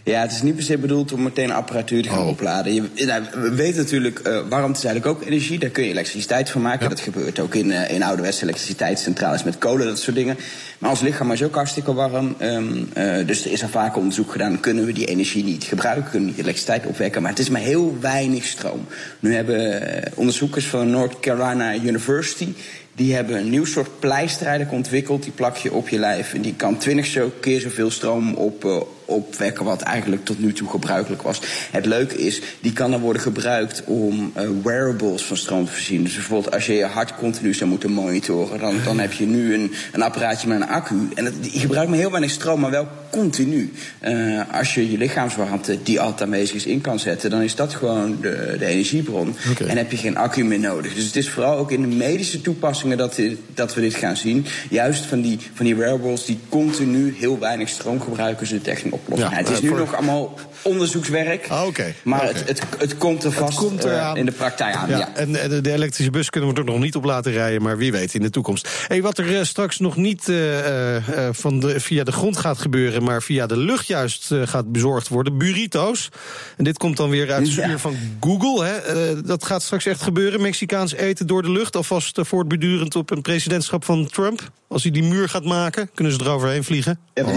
Ja, 0.05 0.21
het 0.21 0.31
is 0.31 0.41
niet 0.41 0.55
per 0.55 0.63
se 0.63 0.77
bedoeld 0.77 1.11
om 1.11 1.23
meteen 1.23 1.51
apparatuur 1.51 2.03
te 2.03 2.09
gaan 2.09 2.19
oh. 2.19 2.27
opladen. 2.27 2.73
Je, 2.73 3.05
nou, 3.05 3.23
we 3.33 3.53
weten 3.53 3.81
natuurlijk, 3.81 4.19
uh, 4.27 4.39
warmte 4.49 4.77
is 4.79 4.85
eigenlijk 4.85 5.05
ook 5.05 5.27
energie. 5.27 5.59
Daar 5.59 5.69
kun 5.69 5.83
je 5.83 5.89
elektriciteit 5.89 6.49
van 6.49 6.61
maken. 6.61 6.83
Ja. 6.83 6.89
Dat 6.89 6.99
gebeurt 6.99 7.39
ook 7.39 7.55
in, 7.55 7.67
uh, 7.67 7.89
in 7.89 8.03
ouderwetse 8.03 8.43
elektriciteitscentrales 8.43 9.43
met 9.43 9.57
kolen, 9.57 9.85
dat 9.87 9.99
soort 9.99 10.15
dingen. 10.15 10.37
Maar 10.77 10.89
ons 10.89 11.01
lichaam 11.01 11.31
is 11.31 11.43
ook 11.43 11.55
hartstikke 11.55 11.93
warm. 11.93 12.35
Um, 12.41 12.89
uh, 12.97 13.25
dus 13.25 13.45
er 13.45 13.51
is 13.51 13.63
al 13.63 13.69
vaak 13.69 13.97
onderzoek 13.97 14.31
gedaan. 14.31 14.59
Kunnen 14.59 14.85
we 14.85 14.93
die 14.93 15.05
energie 15.05 15.43
niet 15.43 15.63
gebruiken? 15.63 16.09
Kunnen 16.09 16.21
we 16.21 16.35
niet 16.35 16.43
elektriciteit 16.43 16.85
opwekken? 16.85 17.21
Maar 17.21 17.31
het 17.31 17.39
is 17.39 17.49
maar 17.49 17.61
heel 17.61 17.97
weinig 17.99 18.45
stroom. 18.45 18.85
Nu 19.19 19.35
hebben 19.35 20.11
onderzoekers 20.15 20.65
van 20.65 20.89
North 20.89 21.19
Carolina 21.19 21.75
University 21.75 22.53
die 22.95 23.15
hebben 23.15 23.37
een 23.37 23.49
nieuw 23.49 23.65
soort 23.65 23.99
pleister 23.99 24.47
eigenlijk 24.47 24.75
ontwikkeld. 24.75 25.23
Die 25.23 25.31
plak 25.31 25.57
je 25.57 25.73
op 25.73 25.89
je 25.89 25.99
lijf. 25.99 26.33
En 26.33 26.41
die 26.41 26.53
kan 26.55 26.77
twintig 26.77 27.17
keer 27.39 27.61
zoveel 27.61 27.91
stroom 27.91 28.33
op, 28.33 28.63
opwekken, 29.05 29.65
wat 29.65 29.81
eigenlijk 29.81 30.25
tot 30.25 30.39
nu 30.39 30.53
toe 30.53 30.69
gebruikelijk 30.69 31.21
was. 31.21 31.41
Het 31.71 31.85
leuke 31.85 32.17
is, 32.17 32.41
die 32.59 32.73
kan 32.73 32.91
dan 32.91 33.01
worden 33.01 33.21
gebruikt 33.21 33.83
om 33.85 34.31
uh, 34.37 34.43
wearables 34.63 35.23
van 35.23 35.37
stroom 35.37 35.65
te 35.65 35.71
voorzien. 35.71 36.03
Dus 36.03 36.13
bijvoorbeeld 36.13 36.53
als 36.53 36.65
je 36.65 36.73
je 36.73 36.85
hart 36.85 37.15
continu 37.15 37.53
zou 37.53 37.69
moeten 37.69 37.91
monitoren, 37.91 38.59
dan, 38.59 38.75
dan 38.83 38.99
heb 38.99 39.13
je 39.13 39.25
nu 39.25 39.53
een, 39.53 39.73
een 39.91 40.01
apparaatje 40.01 40.47
met 40.47 40.61
een 40.61 40.67
accu. 40.67 41.09
En 41.15 41.33
die 41.41 41.59
gebruikt 41.59 41.89
maar 41.89 41.99
heel 41.99 42.11
weinig 42.11 42.31
stroom, 42.31 42.59
maar 42.59 42.71
wel 42.71 42.87
continu. 43.11 43.71
Uh, 44.07 44.41
als 44.51 44.73
je 44.73 44.91
je 44.91 44.97
lichaamswarmte, 44.97 45.83
die 45.83 45.99
altijd 45.99 46.21
aanwezig 46.21 46.55
is, 46.55 46.65
in 46.65 46.81
kan 46.81 46.99
zetten, 46.99 47.29
dan 47.29 47.41
is 47.41 47.55
dat 47.55 47.73
gewoon 47.73 48.17
de, 48.21 48.55
de 48.59 48.65
energiebron. 48.65 49.35
Okay. 49.51 49.67
En 49.67 49.77
heb 49.77 49.91
je 49.91 49.97
geen 49.97 50.17
accu 50.17 50.43
meer 50.43 50.59
nodig. 50.59 50.93
Dus 50.93 51.05
het 51.05 51.15
is 51.15 51.29
vooral 51.29 51.57
ook 51.57 51.71
in 51.71 51.81
de 51.81 51.95
medische 51.95 52.41
toepassingen 52.41 52.97
dat, 52.97 53.15
dit, 53.15 53.37
dat 53.53 53.73
we 53.73 53.81
dit 53.81 53.93
gaan 53.93 54.17
zien. 54.17 54.45
Juist 54.69 55.05
van 55.05 55.21
die, 55.21 55.39
van 55.53 55.65
die 55.65 55.75
wearables 55.75 56.25
die 56.25 56.39
continu 56.49 57.15
heel 57.17 57.39
weinig 57.39 57.69
stroom 57.69 58.01
gebruiken, 58.01 58.47
ze 58.47 58.61
techniek 58.61 58.92
Ja, 59.15 59.29
het 59.29 59.49
is 59.49 59.61
nu 59.61 59.67
uh, 59.67 59.71
voor... 59.71 59.85
nog 59.85 59.95
allemaal 59.95 60.39
onderzoekswerk. 60.61 61.47
Ah, 61.49 61.65
okay. 61.65 61.95
Maar 62.03 62.19
okay. 62.19 62.33
Het, 62.33 62.47
het, 62.47 62.63
het 62.77 62.97
komt 62.97 63.23
er 63.23 63.31
vast 63.31 63.57
komt 63.57 63.85
uh, 63.85 64.11
in 64.13 64.25
de 64.25 64.31
praktijk 64.31 64.75
aan. 64.75 64.89
Ja, 64.89 64.97
Ja. 64.97 65.09
En, 65.15 65.41
en 65.41 65.61
de 65.61 65.71
elektrische 65.71 66.11
bus 66.11 66.29
kunnen 66.29 66.53
we 66.53 66.55
er 66.55 66.65
nog 66.65 66.79
niet 66.79 66.95
op 66.95 67.03
laten 67.03 67.31
rijden, 67.31 67.61
maar 67.61 67.77
wie 67.77 67.91
weet 67.91 68.13
in 68.13 68.21
de 68.21 68.29
toekomst. 68.29 68.69
Hey, 68.87 69.01
wat 69.01 69.17
er 69.17 69.31
uh, 69.31 69.43
straks 69.43 69.79
nog 69.79 69.95
niet 69.95 70.27
uh, 70.27 70.37
van 71.31 71.59
de, 71.59 71.79
via 71.79 72.03
de 72.03 72.11
grond 72.11 72.37
gaat 72.37 72.57
gebeuren, 72.57 73.03
maar 73.03 73.23
via 73.23 73.45
de 73.45 73.57
lucht 73.57 73.87
juist 73.87 74.31
gaat 74.43 74.71
bezorgd 74.71 75.07
worden, 75.07 75.37
burrito's. 75.37 76.09
En 76.57 76.63
dit 76.63 76.77
komt 76.77 76.97
dan 76.97 77.09
weer 77.09 77.31
uit 77.31 77.47
het 77.47 77.55
ja. 77.55 77.77
van 77.77 77.95
Google. 78.19 78.65
Hè. 78.65 79.21
dat 79.21 79.45
gaat 79.45 79.63
straks 79.63 79.85
echt 79.85 80.01
gebeuren, 80.01 80.41
Mexicaans 80.41 80.93
eten 80.93 81.27
door 81.27 81.41
de 81.41 81.51
lucht, 81.51 81.75
alvast 81.75 82.19
voortbedurend 82.21 82.95
op 82.95 83.11
een 83.11 83.21
presidentschap 83.21 83.85
van 83.85 84.07
Trump. 84.07 84.51
Als 84.67 84.83
hij 84.83 84.91
die 84.91 85.03
muur 85.03 85.29
gaat 85.29 85.45
maken, 85.45 85.89
kunnen 85.93 86.13
ze 86.13 86.19
eroverheen 86.21 86.63
vliegen. 86.63 86.99
Ja, 87.13 87.23
maar 87.23 87.33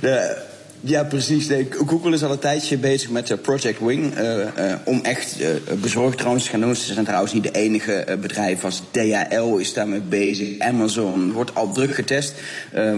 de, 0.00 0.46
ja, 0.80 1.04
precies. 1.04 1.48
Google 1.86 2.12
is 2.12 2.24
al 2.24 2.30
een 2.30 2.38
tijdje 2.38 2.78
bezig 2.78 3.10
met 3.10 3.30
uh, 3.30 3.38
Project 3.42 3.80
Wing. 3.80 4.18
Uh, 4.18 4.36
uh, 4.36 4.44
om 4.84 5.00
echt 5.02 5.36
bezorgdrones 5.80 6.44
te 6.44 6.50
gaan 6.50 6.60
doen. 6.60 6.76
Ze 6.76 6.92
zijn 6.92 7.04
trouwens 7.04 7.32
niet 7.32 7.42
de 7.42 7.52
enige 7.52 8.18
bedrijven. 8.20 8.64
Als 8.64 8.82
DHL 8.90 9.56
is 9.56 9.72
daarmee 9.72 10.00
bezig. 10.00 10.58
Amazon 10.58 11.32
wordt 11.32 11.54
al 11.54 11.72
druk 11.72 11.94
getest. 11.94 12.34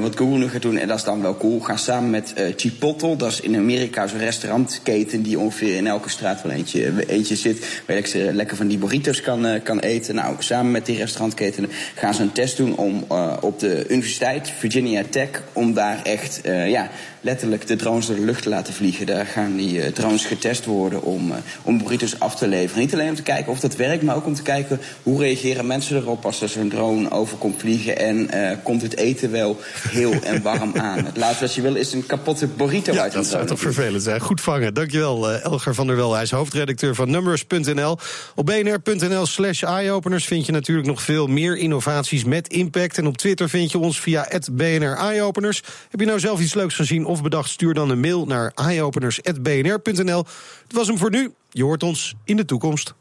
wat 0.00 0.16
Google 0.16 0.38
nu 0.38 0.48
gaat 0.48 0.62
doen, 0.62 0.76
en 0.76 0.88
dat 0.88 0.98
is 0.98 1.04
dan 1.04 1.22
wel 1.22 1.36
cool. 1.36 1.60
Gaan 1.60 1.78
samen 1.78 2.10
met 2.10 2.34
Chipotle. 2.56 3.16
Dat 3.16 3.32
is 3.32 3.40
in 3.40 3.56
Amerika 3.56 4.06
zo'n 4.06 4.18
restaurantketen 4.18 5.22
die 5.22 5.38
ongeveer 5.38 5.76
in 5.76 5.86
elke 5.86 6.08
straat 6.08 6.42
wel 6.42 6.52
eentje, 6.52 6.92
eentje 7.06 7.36
zit. 7.36 7.82
Waar 7.86 8.08
je 8.08 8.30
lekker 8.32 8.56
van 8.56 8.68
die 8.68 8.78
burritos 8.78 9.20
kan, 9.20 9.62
kan 9.62 9.78
eten. 9.78 10.14
Nou, 10.14 10.34
samen 10.38 10.70
met 10.70 10.86
die 10.86 10.96
restaurantketen 10.96 11.70
gaan 11.94 12.14
ze 12.14 12.22
een 12.22 12.32
test 12.32 12.56
doen 12.56 12.76
om 12.76 13.04
op 13.40 13.58
de 13.58 13.84
universiteit, 13.88 14.52
Virginia 14.58 15.02
Tech, 15.10 15.42
om 15.52 15.74
daar 15.74 16.00
echt, 16.02 16.40
ja, 16.66 16.90
letterlijk 17.20 17.66
de 17.66 17.76
drones 17.76 18.06
door 18.06 18.16
de 18.16 18.24
lucht 18.24 18.42
te 18.42 18.48
laten 18.48 18.74
vliegen. 18.74 19.06
Daar 19.06 19.26
gaan 19.26 19.56
die 19.56 19.78
uh, 19.78 19.86
drones 19.86 20.24
getest 20.24 20.64
worden 20.64 21.02
om, 21.02 21.30
uh, 21.30 21.36
om 21.62 21.78
burritos 21.78 22.20
af 22.20 22.36
te 22.36 22.48
leveren. 22.48 22.80
Niet 22.80 22.92
alleen 22.92 23.08
om 23.08 23.14
te 23.14 23.22
kijken 23.22 23.52
of 23.52 23.60
dat 23.60 23.76
werkt, 23.76 24.02
maar 24.02 24.16
ook 24.16 24.26
om 24.26 24.34
te 24.34 24.42
kijken 24.42 24.80
hoe 25.02 25.20
reageren 25.20 25.66
mensen 25.66 25.96
erop 25.96 26.24
als 26.24 26.42
er 26.42 26.48
zo'n 26.48 26.68
drone 26.68 27.10
over 27.10 27.36
komt 27.36 27.60
vliegen. 27.60 27.98
En 27.98 28.30
uh, 28.34 28.50
komt 28.62 28.82
het 28.82 28.96
eten 28.96 29.30
wel 29.30 29.60
heel 29.88 30.12
en 30.12 30.42
warm 30.42 30.72
aan. 30.76 31.04
Het 31.04 31.16
laatste 31.16 31.44
wat 31.44 31.54
je 31.54 31.62
wil 31.62 31.74
is 31.74 31.92
een 31.92 32.06
kapotte 32.06 32.46
burrito 32.46 32.92
ja, 32.92 33.02
uit 33.02 33.12
Dat 33.12 33.26
zou 33.26 33.46
toch 33.46 33.58
vervelend 33.58 34.02
zijn. 34.02 34.20
Goed 34.20 34.40
vangen. 34.40 34.74
Dankjewel, 34.74 35.30
Elger 35.30 35.74
van 35.74 35.86
der 35.86 35.96
Wel. 35.96 36.12
Hij 36.12 36.22
is 36.22 36.30
hoofdredacteur 36.30 36.94
van 36.94 37.10
Numbers.nl. 37.10 37.98
Op 38.34 38.46
bnr.nl 38.46 39.26
slash 39.26 39.62
eyeopeners 39.62 40.24
vind 40.24 40.46
je 40.46 40.52
natuurlijk 40.52 40.86
nog 40.86 41.02
veel 41.02 41.26
meer 41.26 41.56
innovaties 41.56 42.24
met 42.24 42.48
impact. 42.48 42.98
En 42.98 43.06
op 43.06 43.16
Twitter 43.16 43.48
vind 43.48 43.70
je 43.70 43.78
ons 43.78 44.00
via 44.00 44.28
BNR 44.52 44.96
Eyeopeners. 44.96 45.62
Heb 45.90 46.00
je 46.00 46.06
nou 46.06 46.20
zelf 46.20 46.40
iets 46.40 46.54
leuks 46.54 46.74
gezien 46.74 47.06
of 47.10 47.22
bedacht? 47.22 47.50
Stuur 47.50 47.74
dan 47.74 47.90
een 47.90 48.00
mail 48.00 48.26
naar 48.26 48.52
eyeopeners.bnr.nl. 48.54 50.24
Het 50.62 50.72
was 50.72 50.86
hem 50.86 50.98
voor 50.98 51.10
nu. 51.10 51.34
Je 51.50 51.62
hoort 51.62 51.82
ons 51.82 52.14
in 52.24 52.36
de 52.36 52.44
toekomst. 52.44 52.94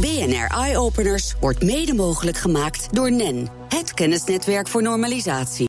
BNR 0.00 0.46
Eyeopeners 0.46 1.34
wordt 1.40 1.62
mede 1.62 1.94
mogelijk 1.94 2.36
gemaakt 2.36 2.94
door 2.94 3.12
NEN, 3.12 3.48
het 3.68 3.94
kennisnetwerk 3.94 4.68
voor 4.68 4.82
normalisatie. 4.82 5.66